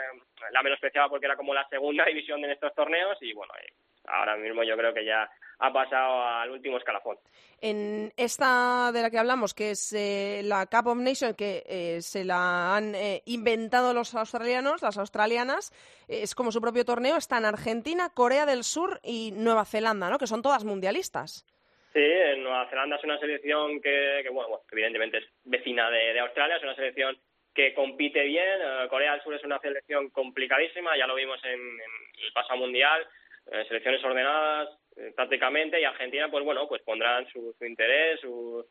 la 0.51 0.63
menospreciaba 0.63 1.09
porque 1.09 1.25
era 1.25 1.35
como 1.35 1.53
la 1.53 1.67
segunda 1.69 2.05
división 2.07 2.43
en 2.43 2.51
estos 2.51 2.73
torneos 2.73 3.17
y 3.21 3.33
bueno, 3.33 3.53
eh, 3.61 3.71
ahora 4.05 4.37
mismo 4.37 4.63
yo 4.63 4.75
creo 4.77 4.93
que 4.93 5.05
ya 5.05 5.29
ha 5.59 5.71
pasado 5.71 6.23
al 6.23 6.49
último 6.49 6.77
escalafón. 6.77 7.17
En 7.61 8.11
esta 8.17 8.91
de 8.91 9.03
la 9.03 9.11
que 9.11 9.19
hablamos, 9.19 9.53
que 9.53 9.71
es 9.71 9.93
eh, 9.93 10.41
la 10.43 10.65
Cup 10.65 10.87
of 10.87 10.97
Nations, 10.97 11.35
que 11.35 11.63
eh, 11.67 12.01
se 12.01 12.25
la 12.25 12.75
han 12.75 12.95
eh, 12.95 13.21
inventado 13.25 13.93
los 13.93 14.15
australianos, 14.15 14.81
las 14.81 14.97
australianas, 14.97 15.71
es 16.07 16.33
como 16.33 16.51
su 16.51 16.59
propio 16.59 16.83
torneo, 16.83 17.17
están 17.17 17.45
Argentina, 17.45 18.09
Corea 18.15 18.47
del 18.47 18.63
Sur 18.63 18.99
y 19.03 19.31
Nueva 19.33 19.65
Zelanda, 19.65 20.09
¿no? 20.09 20.17
Que 20.17 20.25
son 20.25 20.41
todas 20.41 20.63
mundialistas. 20.63 21.45
Sí, 21.93 21.99
en 21.99 22.41
Nueva 22.41 22.67
Zelanda 22.69 22.95
es 22.95 23.03
una 23.03 23.19
selección 23.19 23.79
que, 23.81 24.21
que, 24.23 24.29
bueno, 24.29 24.49
bueno, 24.49 24.63
evidentemente 24.71 25.19
es 25.19 25.25
vecina 25.43 25.91
de, 25.91 26.13
de 26.13 26.19
Australia, 26.21 26.55
es 26.55 26.63
una 26.63 26.75
selección 26.75 27.15
que 27.53 27.75
compite 27.75 28.23
bien. 28.23 28.59
Corea 28.89 29.11
del 29.11 29.21
Sur 29.21 29.35
es 29.35 29.43
una 29.43 29.59
selección 29.59 30.09
complicadísima, 30.09 30.97
ya 30.97 31.05
lo 31.05 31.13
vimos 31.15 31.39
en, 31.43 31.59
en 31.59 32.25
el 32.25 32.33
pasado 32.33 32.57
mundial, 32.57 33.05
eh, 33.51 33.65
selecciones 33.67 34.03
ordenadas 34.03 34.69
eh, 34.97 35.13
tácticamente 35.15 35.79
y 35.79 35.83
Argentina, 35.85 36.29
pues 36.29 36.43
bueno, 36.43 36.67
pues 36.67 36.81
pondrán 36.83 37.25
su, 37.31 37.53
su 37.57 37.65
interés, 37.65 38.19
su 38.19 38.65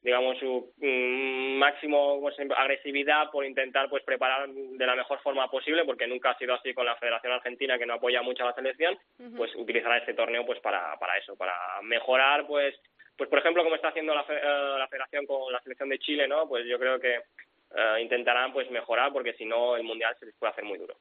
digamos 0.00 0.38
su 0.38 0.70
mm, 0.76 1.56
máximo 1.56 2.20
pues, 2.20 2.36
agresividad 2.56 3.30
por 3.30 3.44
intentar 3.46 3.88
pues 3.88 4.02
preparar 4.04 4.48
de 4.50 4.86
la 4.86 4.94
mejor 4.96 5.18
forma 5.20 5.50
posible 5.50 5.84
porque 5.86 6.06
nunca 6.06 6.30
ha 6.32 6.38
sido 6.38 6.52
así 6.52 6.74
con 6.74 6.84
la 6.84 6.94
Federación 6.96 7.32
Argentina 7.32 7.78
que 7.78 7.86
no 7.86 7.94
apoya 7.94 8.20
mucho 8.20 8.42
a 8.42 8.48
la 8.48 8.54
selección 8.54 8.98
pues 9.34 9.54
utilizará 9.56 9.96
este 9.96 10.12
torneo 10.12 10.44
pues 10.44 10.60
para 10.60 10.94
para 10.98 11.16
eso 11.16 11.34
para 11.36 11.54
mejorar 11.82 12.46
pues 12.46 12.78
pues 13.16 13.30
por 13.30 13.38
ejemplo 13.38 13.62
como 13.64 13.76
está 13.76 13.88
haciendo 13.88 14.14
la, 14.14 14.24
fe- 14.24 14.36
eh, 14.42 14.74
la 14.78 14.88
Federación 14.88 15.24
con 15.24 15.50
la 15.50 15.60
selección 15.62 15.88
de 15.88 15.98
Chile 15.98 16.28
no 16.28 16.46
pues 16.48 16.66
yo 16.66 16.78
creo 16.78 17.00
que 17.00 17.14
eh, 17.14 17.96
intentarán 18.02 18.52
pues 18.52 18.70
mejorar 18.70 19.10
porque 19.10 19.32
si 19.32 19.46
no 19.46 19.74
el 19.74 19.84
mundial 19.84 20.14
se 20.20 20.26
les 20.26 20.34
puede 20.36 20.50
hacer 20.52 20.64
muy 20.64 20.76
duro 20.78 20.96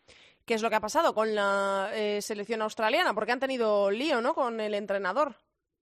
¿Qué 0.46 0.54
es 0.56 0.62
lo 0.62 0.70
que 0.70 0.76
ha 0.76 0.82
pasado 0.82 1.14
con 1.14 1.34
la 1.34 1.90
eh, 1.94 2.22
selección 2.22 2.62
australiana? 2.62 3.14
Porque 3.14 3.32
han 3.32 3.40
tenido 3.40 3.90
lío, 3.90 4.22
¿no? 4.22 4.34
Con 4.34 4.60
el 4.60 4.74
entrenador. 4.74 5.36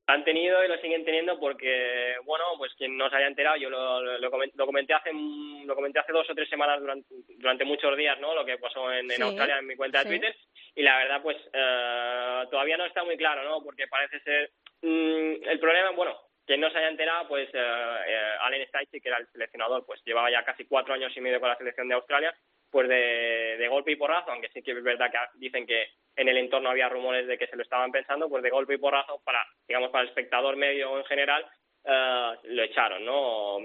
han 0.08 0.24
tenido 0.26 0.63
y 0.63 0.67
lo 0.67 0.78
siguen 0.82 1.06
teniendo 1.06 1.39
porque 1.39 2.15
bueno 2.26 2.43
pues 2.58 2.74
quien 2.76 2.97
no 2.97 3.10
se 3.10 3.15
haya 3.15 3.28
enterado 3.28 3.56
yo 3.58 3.69
lo, 3.69 4.02
lo, 4.02 4.17
lo 4.19 4.30
comen- 4.32 4.52
lo 4.56 4.65
comenté 4.65 4.93
hace 4.93 5.12
lo 5.13 5.74
comenté 5.74 6.00
hace 6.00 6.12
dos 6.12 6.30
o 6.30 6.36
tres 6.36 6.50
semanas 6.50 6.82
durante, 6.82 7.08
durante 7.38 7.63
muchos 7.65 7.95
días 7.95 8.19
no 8.19 8.36
lo 8.36 8.43
que 8.43 8.58
pasó 8.58 8.91
en, 8.91 9.10
Australia 9.21 9.60
en 9.60 9.67
mi 9.67 9.76
cuenta 9.78 10.02
sí. 10.02 10.10
de 10.10 10.10
Twitter 10.19 10.36
y 10.76 10.82
la 10.84 10.97
verdad 10.97 11.21
pues 11.21 11.38
eh, 11.54 12.43
todavía 12.52 12.76
no 12.78 12.86
está 12.86 13.04
muy 13.06 13.15
claro 13.15 13.43
no 13.47 13.63
porque 13.63 13.88
parece 13.88 14.19
ser 14.21 14.52
mm, 14.82 15.47
el 15.47 15.60
problema 15.60 15.91
bueno 15.91 16.17
quien 16.45 16.60
no 16.60 16.69
se 16.71 16.80
haya 16.80 16.89
enterado 16.89 17.30
pues 17.30 17.47
eh, 17.54 17.95
eh, 18.08 18.36
Allen 18.41 18.67
Steichen 18.67 19.00
que 19.02 19.08
era 19.08 19.17
el 19.19 19.28
seleccionador 19.32 19.86
pues 19.86 20.02
llevaba 20.04 20.30
ya 20.30 20.43
casi 20.43 20.65
cuatro 20.65 20.93
años 20.93 21.15
y 21.15 21.21
medio 21.21 21.39
con 21.39 21.47
la 21.50 21.58
selección 21.58 21.88
de 21.88 21.95
Australia 21.95 22.34
pues 22.71 22.88
de, 22.88 23.67
golpe 23.69 23.91
y 23.91 23.95
porrazo, 23.95 24.31
aunque 24.31 24.49
sí 24.49 24.62
que 24.62 24.71
es 24.71 24.84
verdad 24.84 25.12
que 25.12 25.17
dicen 25.39 25.65
que 25.67 25.89
en 26.15 26.27
el 26.27 26.38
entorno 26.38 26.69
había 26.69 26.89
rumores 26.89 27.27
de 27.27 27.38
que 27.38 27.47
se 27.47 27.55
lo 27.55 27.63
estaban 27.63 27.91
pensando, 27.91 28.29
pues 28.29 28.43
de 28.43 28.49
golpe 28.49 28.73
y 28.73 28.77
porrazo 28.77 29.21
para, 29.23 29.45
digamos, 29.67 29.91
para 29.91 30.03
el 30.03 30.10
espectador 30.10 30.55
medio 30.55 30.97
en 30.97 31.05
general, 31.05 31.45
eh, 31.86 32.31
lo 32.43 32.63
echaron, 32.63 33.05
¿no? 33.05 33.60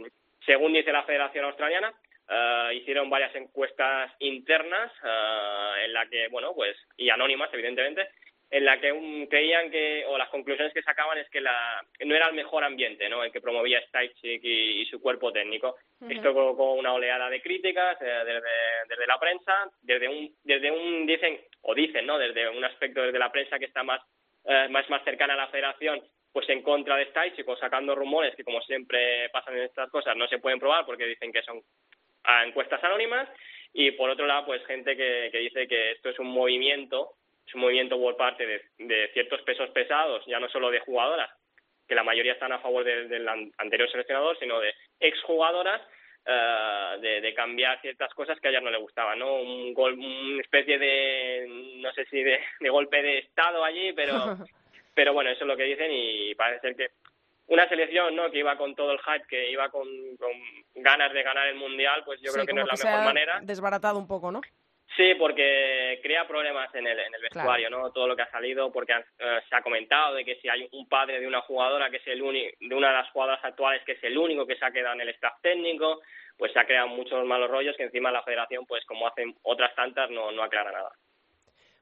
Según 0.45 0.73
dice 0.73 0.93
la 0.93 1.05
Federación 1.05 1.45
Australiana, 1.45 1.93
eh, 2.29 2.75
hicieron 2.75 3.09
varias 3.09 3.35
encuestas 3.35 4.13
internas 4.19 4.93
eh, 5.05 5.85
en 5.85 5.93
la 5.93 6.07
que, 6.07 6.29
bueno, 6.29 6.53
pues, 6.55 6.77
y 6.97 7.09
anónimas, 7.11 7.53
evidentemente, 7.53 8.09
en 8.51 8.65
la 8.65 8.81
que 8.81 8.93
un- 8.93 9.27
creían 9.27 9.71
que, 9.71 10.05
o 10.07 10.17
las 10.17 10.29
conclusiones 10.29 10.73
que 10.73 10.83
sacaban 10.83 11.19
es 11.19 11.29
que 11.31 11.41
la, 11.41 11.85
no 12.05 12.15
era 12.15 12.29
el 12.29 12.35
mejor 12.35 12.63
ambiente, 12.65 13.09
¿no? 13.09 13.25
El 13.25 13.33
que 13.33 13.41
promovía 13.41 13.81
Stajcic 13.89 14.43
y, 14.45 14.83
y 14.83 14.87
su 14.87 15.01
cuerpo 15.01 15.33
técnico. 15.33 15.77
Esto 16.09 16.33
provocó 16.33 16.75
una 16.75 16.93
oleada 16.93 17.29
de 17.29 17.41
críticas 17.43 17.97
eh, 18.01 18.05
desde, 18.25 18.49
desde 18.89 19.07
la 19.07 19.19
prensa, 19.19 19.71
desde 19.83 20.09
un, 20.09 20.33
desde 20.45 20.71
un, 20.71 21.07
dicen, 21.07 21.41
o 21.63 21.75
dicen, 21.75 22.07
¿no? 22.07 22.19
Desde 22.19 22.49
un 22.49 22.65
aspecto 22.65 23.03
desde 23.03 23.19
la 23.19 23.33
prensa 23.33 23.59
que 23.59 23.65
está 23.65 23.83
más, 23.83 24.01
eh, 24.45 24.69
más, 24.71 24.89
más 24.91 25.03
cercana 25.05 25.35
a 25.35 25.39
la 25.39 25.49
federación, 25.49 26.01
pues 26.33 26.49
en 26.51 26.63
contra 26.63 26.97
de 26.97 27.07
Stajcic 27.07 27.49
o 27.49 27.57
sacando 27.57 27.95
rumores 27.95 28.37
que 28.37 28.45
como 28.45 28.61
siempre 28.63 29.29
pasan 29.31 29.57
en 29.57 29.63
estas 29.65 29.91
cosas 29.91 30.17
no 30.17 30.29
se 30.29 30.39
pueden 30.39 30.61
probar 30.61 30.85
porque 30.87 31.07
dicen 31.07 31.33
que 31.33 31.43
son 31.43 31.61
a 32.25 32.45
encuestas 32.45 32.85
anónimas 32.85 33.27
y 33.73 33.91
por 33.93 34.11
otro 34.11 34.27
lado 34.27 34.45
pues 34.47 34.65
gente 34.67 34.97
que, 34.97 35.31
que 35.33 35.39
dice 35.39 35.67
que 35.67 35.93
esto 35.93 36.11
es 36.11 36.19
un 36.19 36.27
movimiento 36.27 37.13
es 37.47 37.55
un 37.55 37.61
movimiento 37.61 37.99
por 38.01 38.17
parte 38.17 38.45
de, 38.47 38.63
de 38.79 39.09
ciertos 39.13 39.41
pesos 39.43 39.71
pesados 39.71 40.25
ya 40.27 40.41
no 40.41 40.49
solo 40.49 40.71
de 40.71 40.81
jugadoras 40.81 41.31
que 41.89 41.95
la 41.95 42.03
mayoría 42.03 42.33
están 42.33 42.53
a 42.53 42.59
favor 42.59 42.83
del, 42.85 43.29
an- 43.29 43.53
anterior 43.59 43.89
seleccionador 43.91 44.37
sino 44.39 44.59
de 44.61 44.75
exjugadoras 45.01 45.81
eh, 46.27 46.97
de, 47.01 47.21
de 47.21 47.35
cambiar 47.35 47.81
ciertas 47.81 48.13
cosas 48.15 48.39
que 48.41 48.49
a 48.49 48.51
ellas 48.51 48.63
no 48.63 48.71
le 48.71 48.79
gustaban 48.79 49.19
no 49.19 49.37
un 49.37 49.73
gol 49.73 49.95
una 49.95 50.41
especie 50.43 50.79
de 50.79 51.47
no 51.77 51.93
sé 51.93 52.05
si 52.07 52.23
de, 52.23 52.41
de 52.61 52.69
golpe 52.69 53.01
de 53.03 53.19
estado 53.19 53.63
allí 53.65 53.93
pero 53.93 54.15
pero 54.95 55.13
bueno 55.13 55.31
eso 55.31 55.45
es 55.45 55.49
lo 55.49 55.57
que 55.57 55.63
dicen 55.65 55.91
y 55.93 56.35
parece 56.35 56.61
ser 56.61 56.77
que 56.77 56.89
una 57.49 57.69
selección 57.69 58.17
no 58.17 58.29
que 58.33 58.39
iba 58.41 58.57
con 58.57 58.75
todo 58.75 58.91
el 58.91 58.99
hype 58.99 59.27
que 59.29 59.51
iba 59.53 59.69
con, 59.69 59.87
con 60.17 60.33
ganas 60.75 61.13
de 61.13 61.23
ganar 61.23 61.47
el 61.47 61.55
mundial 61.55 62.03
pues 62.05 62.21
yo 62.21 62.33
Sí, 62.33 62.35
creo 62.35 62.47
que 62.47 62.53
no 62.55 62.63
es 62.63 62.67
la 62.67 62.85
mejor 62.89 63.01
ha 63.01 63.05
manera. 63.05 63.39
desbaratado 63.43 63.99
un 64.01 64.09
poco, 64.09 64.33
¿no? 64.33 64.41
Sí 64.97 65.15
porque 65.17 66.01
crea 66.03 66.27
problemas 66.27 66.75
en 66.75 66.87
el, 66.87 66.99
en 66.99 67.15
el 67.15 67.21
vestuario 67.23 67.69
no 67.71 67.91
todo 67.93 68.07
lo 68.09 68.17
que 68.17 68.23
ha 68.23 68.31
salido 68.31 68.73
porque 68.73 68.93
han- 68.95 69.05
eh, 69.19 69.41
se 69.49 69.55
ha 69.57 69.63
comentado 69.63 70.15
de 70.15 70.25
que 70.25 70.37
si 70.37 70.49
hay 70.49 70.69
un 70.73 70.89
padre 70.89 71.21
de 71.21 71.27
una 71.27 71.41
jugadora 71.43 71.91
que 71.91 71.99
es 71.99 72.07
el 72.07 72.23
único 72.23 72.57
de 72.61 72.75
una 72.75 72.89
de 72.89 72.95
las 72.95 73.11
jugadoras 73.11 73.45
actuales 73.45 73.83
que 73.85 73.93
es 73.93 74.05
el 74.05 74.17
único 74.17 74.47
que 74.47 74.57
se 74.57 74.65
ha 74.65 74.71
quedado 74.71 74.95
en 74.95 75.03
el 75.03 75.09
staff 75.11 75.35
técnico 75.43 76.01
pues 76.39 76.53
se 76.53 76.59
ha 76.59 76.67
creado 76.67 76.89
muchos 76.89 77.25
malos 77.27 77.51
rollos 77.51 77.77
que 77.77 77.85
encima 77.85 78.11
la 78.11 78.23
federación 78.23 78.67
pues 78.67 78.85
como 78.87 79.07
hacen 79.07 79.35
otras 79.43 79.75
tantas 79.75 80.11
no 80.11 80.31
no 80.33 80.43
aclara 80.43 80.73
nada. 80.73 80.91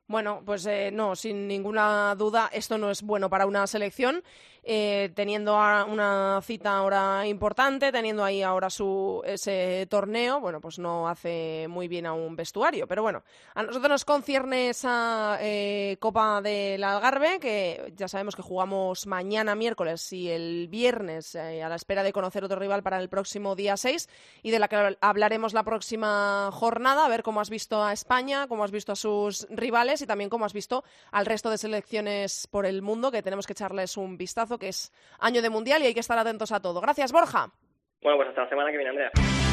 Bueno, 0.07 0.43
pues 0.45 0.67
eh, 0.67 0.91
no, 0.93 1.17
sin 1.17 1.49
ninguna 1.49 2.15
duda, 2.15 2.51
esto 2.53 2.77
no 2.77 2.91
es 2.91 3.03
bueno 3.03 3.31
para 3.31 3.47
una 3.47 3.67
selección. 3.67 4.23
Eh, 4.67 5.13
teniendo 5.15 5.55
una 5.55 6.41
cita 6.43 6.77
ahora 6.79 7.27
importante, 7.27 7.93
teniendo 7.93 8.25
ahí 8.25 8.43
ahora 8.43 8.71
su 8.71 9.23
ese 9.27 9.87
torneo, 9.91 10.41
bueno, 10.41 10.61
pues 10.61 10.79
no 10.79 11.07
hace 11.09 11.67
muy 11.69 11.87
bien 11.87 12.07
a 12.07 12.15
un 12.15 12.35
vestuario. 12.35 12.87
Pero 12.87 13.03
bueno, 13.03 13.23
a 13.55 13.63
nosotros 13.63 13.91
nos 13.91 14.05
concierne 14.05 14.71
esa 14.71 15.39
eh, 15.41 15.97
Copa 16.01 16.41
del 16.41 16.83
Algarve, 16.83 17.39
que 17.41 17.93
ya 17.97 18.09
sabemos 18.09 18.37
que 18.37 18.43
jugamos 18.43 19.07
mañana 19.07 19.55
miércoles 19.55 20.13
y 20.13 20.31
el 20.31 20.69
viernes 20.69 21.35
eh, 21.35 21.63
a 21.63 21.69
la 21.69 21.77
espera 21.77 22.03
de 22.03 22.13
conocer 22.13 22.45
otro 22.45 22.59
rival 22.59 22.83
para 22.83 22.99
el 22.99 23.09
próximo 23.09 23.55
día 23.57 23.77
6 23.77 24.09
y 24.43 24.51
de 24.51 24.59
la 24.59 24.69
que 24.69 24.97
hablaremos 25.01 25.53
la 25.53 25.65
próxima 25.65 26.51
jornada, 26.53 27.05
a 27.05 27.09
ver 27.09 27.23
cómo 27.23 27.41
has 27.41 27.51
visto 27.51 27.83
a 27.83 27.93
España, 27.93 28.47
cómo 28.49 28.65
has 28.65 28.71
visto 28.71 28.93
a 28.93 28.97
sus 28.97 29.47
rivales 29.51 30.01
y 30.03 30.07
también 30.07 30.31
cómo 30.31 30.45
has 30.45 30.53
visto 30.53 30.85
al 31.11 31.27
resto 31.27 31.51
de 31.51 31.59
selecciones 31.59 32.47
por 32.47 32.67
el 32.67 32.83
mundo, 32.83 33.11
que 33.11 33.23
tenemos 33.23 33.47
que 33.47 33.53
echarles 33.53 33.97
un 33.97 34.17
vistazo, 34.17 34.54
que 34.59 34.69
es 34.69 34.93
año 35.19 35.43
de 35.43 35.51
mundial 35.51 35.83
y 35.83 35.87
hay 35.87 35.95
que 35.95 36.01
estar 36.01 36.19
atentos 36.19 36.53
a 36.53 36.61
todo. 36.61 36.81
Gracias, 36.81 37.13
Borja. 37.13 37.51
bueno 38.03 38.17
pues 38.17 38.29
hasta 38.29 38.43
la 38.43 38.49
semana 38.49 38.71
que 38.71 38.77
viene 38.79 38.91
Andrea 38.91 39.44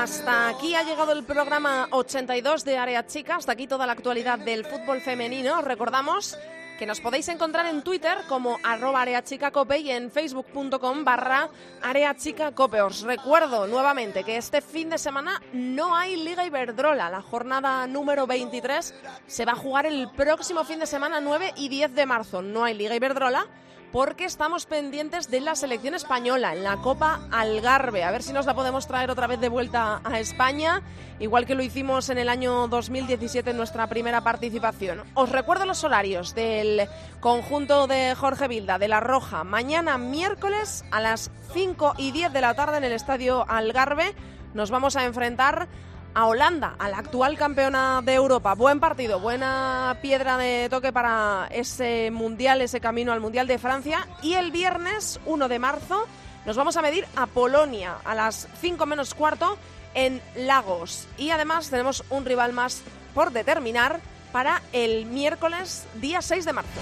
Hasta 0.00 0.48
aquí 0.48 0.74
ha 0.74 0.82
llegado 0.82 1.12
el 1.12 1.24
programa 1.24 1.86
82 1.90 2.64
de 2.64 2.78
Área 2.78 3.06
Chica, 3.06 3.36
hasta 3.36 3.52
aquí 3.52 3.66
toda 3.66 3.84
la 3.84 3.92
actualidad 3.92 4.38
del 4.38 4.64
fútbol 4.64 5.02
femenino. 5.02 5.58
Os 5.58 5.64
Recordamos 5.64 6.38
que 6.78 6.86
nos 6.86 7.02
podéis 7.02 7.28
encontrar 7.28 7.66
en 7.66 7.82
Twitter 7.82 8.16
como 8.26 8.56
arroba 8.62 9.02
areachicacope 9.02 9.76
y 9.76 9.90
en 9.90 10.10
facebook.com 10.10 11.04
barra 11.04 11.50
areachicacope. 11.82 12.80
Os 12.80 13.02
recuerdo 13.02 13.66
nuevamente 13.66 14.24
que 14.24 14.38
este 14.38 14.62
fin 14.62 14.88
de 14.88 14.96
semana 14.96 15.42
no 15.52 15.94
hay 15.94 16.16
Liga 16.16 16.46
Iberdrola. 16.46 17.10
La 17.10 17.20
jornada 17.20 17.86
número 17.86 18.26
23 18.26 18.94
se 19.26 19.44
va 19.44 19.52
a 19.52 19.56
jugar 19.56 19.84
el 19.84 20.08
próximo 20.12 20.64
fin 20.64 20.78
de 20.78 20.86
semana 20.86 21.20
9 21.20 21.52
y 21.58 21.68
10 21.68 21.94
de 21.94 22.06
marzo. 22.06 22.40
No 22.40 22.64
hay 22.64 22.72
Liga 22.72 22.96
Iberdrola 22.96 23.46
porque 23.92 24.24
estamos 24.24 24.66
pendientes 24.66 25.30
de 25.30 25.40
la 25.40 25.56
selección 25.56 25.94
española 25.94 26.54
en 26.54 26.62
la 26.62 26.76
Copa 26.76 27.20
Algarve. 27.30 28.04
A 28.04 28.10
ver 28.10 28.22
si 28.22 28.32
nos 28.32 28.46
la 28.46 28.54
podemos 28.54 28.86
traer 28.86 29.10
otra 29.10 29.26
vez 29.26 29.40
de 29.40 29.48
vuelta 29.48 30.00
a 30.04 30.20
España, 30.20 30.82
igual 31.18 31.46
que 31.46 31.54
lo 31.54 31.62
hicimos 31.62 32.08
en 32.08 32.18
el 32.18 32.28
año 32.28 32.68
2017 32.68 33.50
en 33.50 33.56
nuestra 33.56 33.88
primera 33.88 34.22
participación. 34.22 35.02
Os 35.14 35.30
recuerdo 35.30 35.66
los 35.66 35.82
horarios 35.82 36.34
del 36.34 36.88
conjunto 37.20 37.86
de 37.86 38.14
Jorge 38.14 38.48
Vilda, 38.48 38.78
de 38.78 38.88
La 38.88 39.00
Roja, 39.00 39.42
mañana 39.42 39.98
miércoles 39.98 40.84
a 40.90 41.00
las 41.00 41.30
5 41.52 41.94
y 41.98 42.12
10 42.12 42.32
de 42.32 42.40
la 42.40 42.54
tarde 42.54 42.78
en 42.78 42.84
el 42.84 42.92
Estadio 42.92 43.44
Algarve. 43.48 44.14
Nos 44.54 44.70
vamos 44.70 44.96
a 44.96 45.04
enfrentar 45.04 45.68
a 46.14 46.26
Holanda, 46.26 46.74
a 46.78 46.88
la 46.88 46.98
actual 46.98 47.36
campeona 47.36 48.02
de 48.04 48.14
Europa. 48.14 48.54
Buen 48.54 48.80
partido, 48.80 49.20
buena 49.20 49.98
piedra 50.02 50.36
de 50.36 50.68
toque 50.68 50.92
para 50.92 51.48
ese 51.50 52.10
mundial, 52.10 52.60
ese 52.60 52.80
camino 52.80 53.12
al 53.12 53.20
mundial 53.20 53.46
de 53.46 53.58
Francia. 53.58 54.08
Y 54.22 54.34
el 54.34 54.50
viernes 54.50 55.20
1 55.26 55.48
de 55.48 55.58
marzo 55.58 56.06
nos 56.46 56.56
vamos 56.56 56.76
a 56.76 56.82
medir 56.82 57.06
a 57.16 57.26
Polonia 57.26 57.96
a 58.04 58.14
las 58.14 58.48
5 58.60 58.86
menos 58.86 59.14
cuarto 59.14 59.58
en 59.94 60.20
Lagos. 60.36 61.06
Y 61.18 61.30
además 61.30 61.70
tenemos 61.70 62.04
un 62.10 62.24
rival 62.24 62.52
más 62.52 62.82
por 63.14 63.32
determinar 63.32 64.00
para 64.32 64.62
el 64.72 65.06
miércoles 65.06 65.86
día 66.00 66.22
6 66.22 66.44
de 66.44 66.52
marzo. 66.52 66.80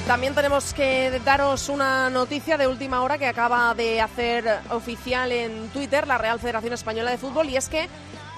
También 0.00 0.34
tenemos 0.34 0.72
que 0.72 1.20
daros 1.24 1.68
una 1.68 2.08
noticia 2.08 2.56
de 2.56 2.66
última 2.66 3.02
hora 3.02 3.18
que 3.18 3.26
acaba 3.26 3.74
de 3.74 4.00
hacer 4.00 4.44
oficial 4.70 5.30
en 5.30 5.68
Twitter 5.68 6.06
la 6.06 6.16
Real 6.16 6.40
Federación 6.40 6.72
Española 6.72 7.10
de 7.10 7.18
Fútbol 7.18 7.50
y 7.50 7.56
es 7.56 7.68
que 7.68 7.88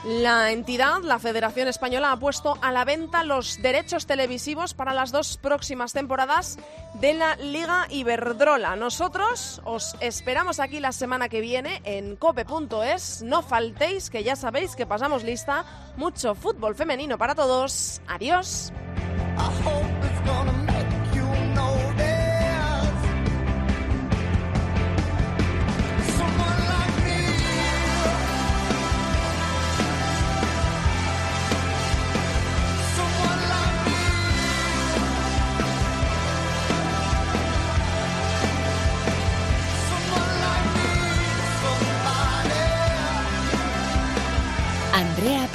la 0.05 0.51
entidad, 0.51 1.01
la 1.03 1.19
Federación 1.19 1.69
Española, 1.69 2.12
ha 2.12 2.19
puesto 2.19 2.59
a 2.61 2.73
la 2.73 2.85
venta 2.85 3.25
los 3.25 3.62
derechos 3.62 4.07
televisivos 4.07 4.75
para 4.75 4.93
las 4.93 5.12
dos 5.12 5.38
próximas 5.38 5.93
temporadas 5.93 6.59
de 6.95 7.14
la 7.14 7.37
Liga 7.37 7.87
Iberdrola. 7.88 8.77
Nosotros 8.77 9.62
os 9.64 9.97
esperamos 10.01 10.61
aquí 10.61 10.81
la 10.81 10.93
semana 10.93 11.29
que 11.29 11.40
viene 11.40 11.81
en 11.85 12.17
cope.es. 12.17 13.23
No 13.23 13.43
faltéis, 13.43 14.11
que 14.11 14.25
ya 14.25 14.37
sabéis 14.37 14.77
que 14.77 14.87
pasamos 14.87 15.23
lista. 15.23 15.64
Mucho 15.97 16.35
fútbol 16.35 16.75
femenino 16.75 17.17
para 17.17 17.35
todos. 17.35 18.03
Adiós. 18.07 18.73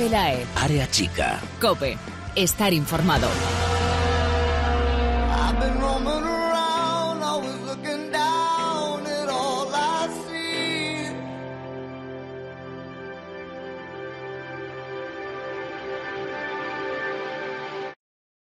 Pelae, 0.09 0.43
Área 0.55 0.89
chica. 0.89 1.39
Cope, 1.61 1.95
estar 2.35 2.73
informado. 2.73 3.27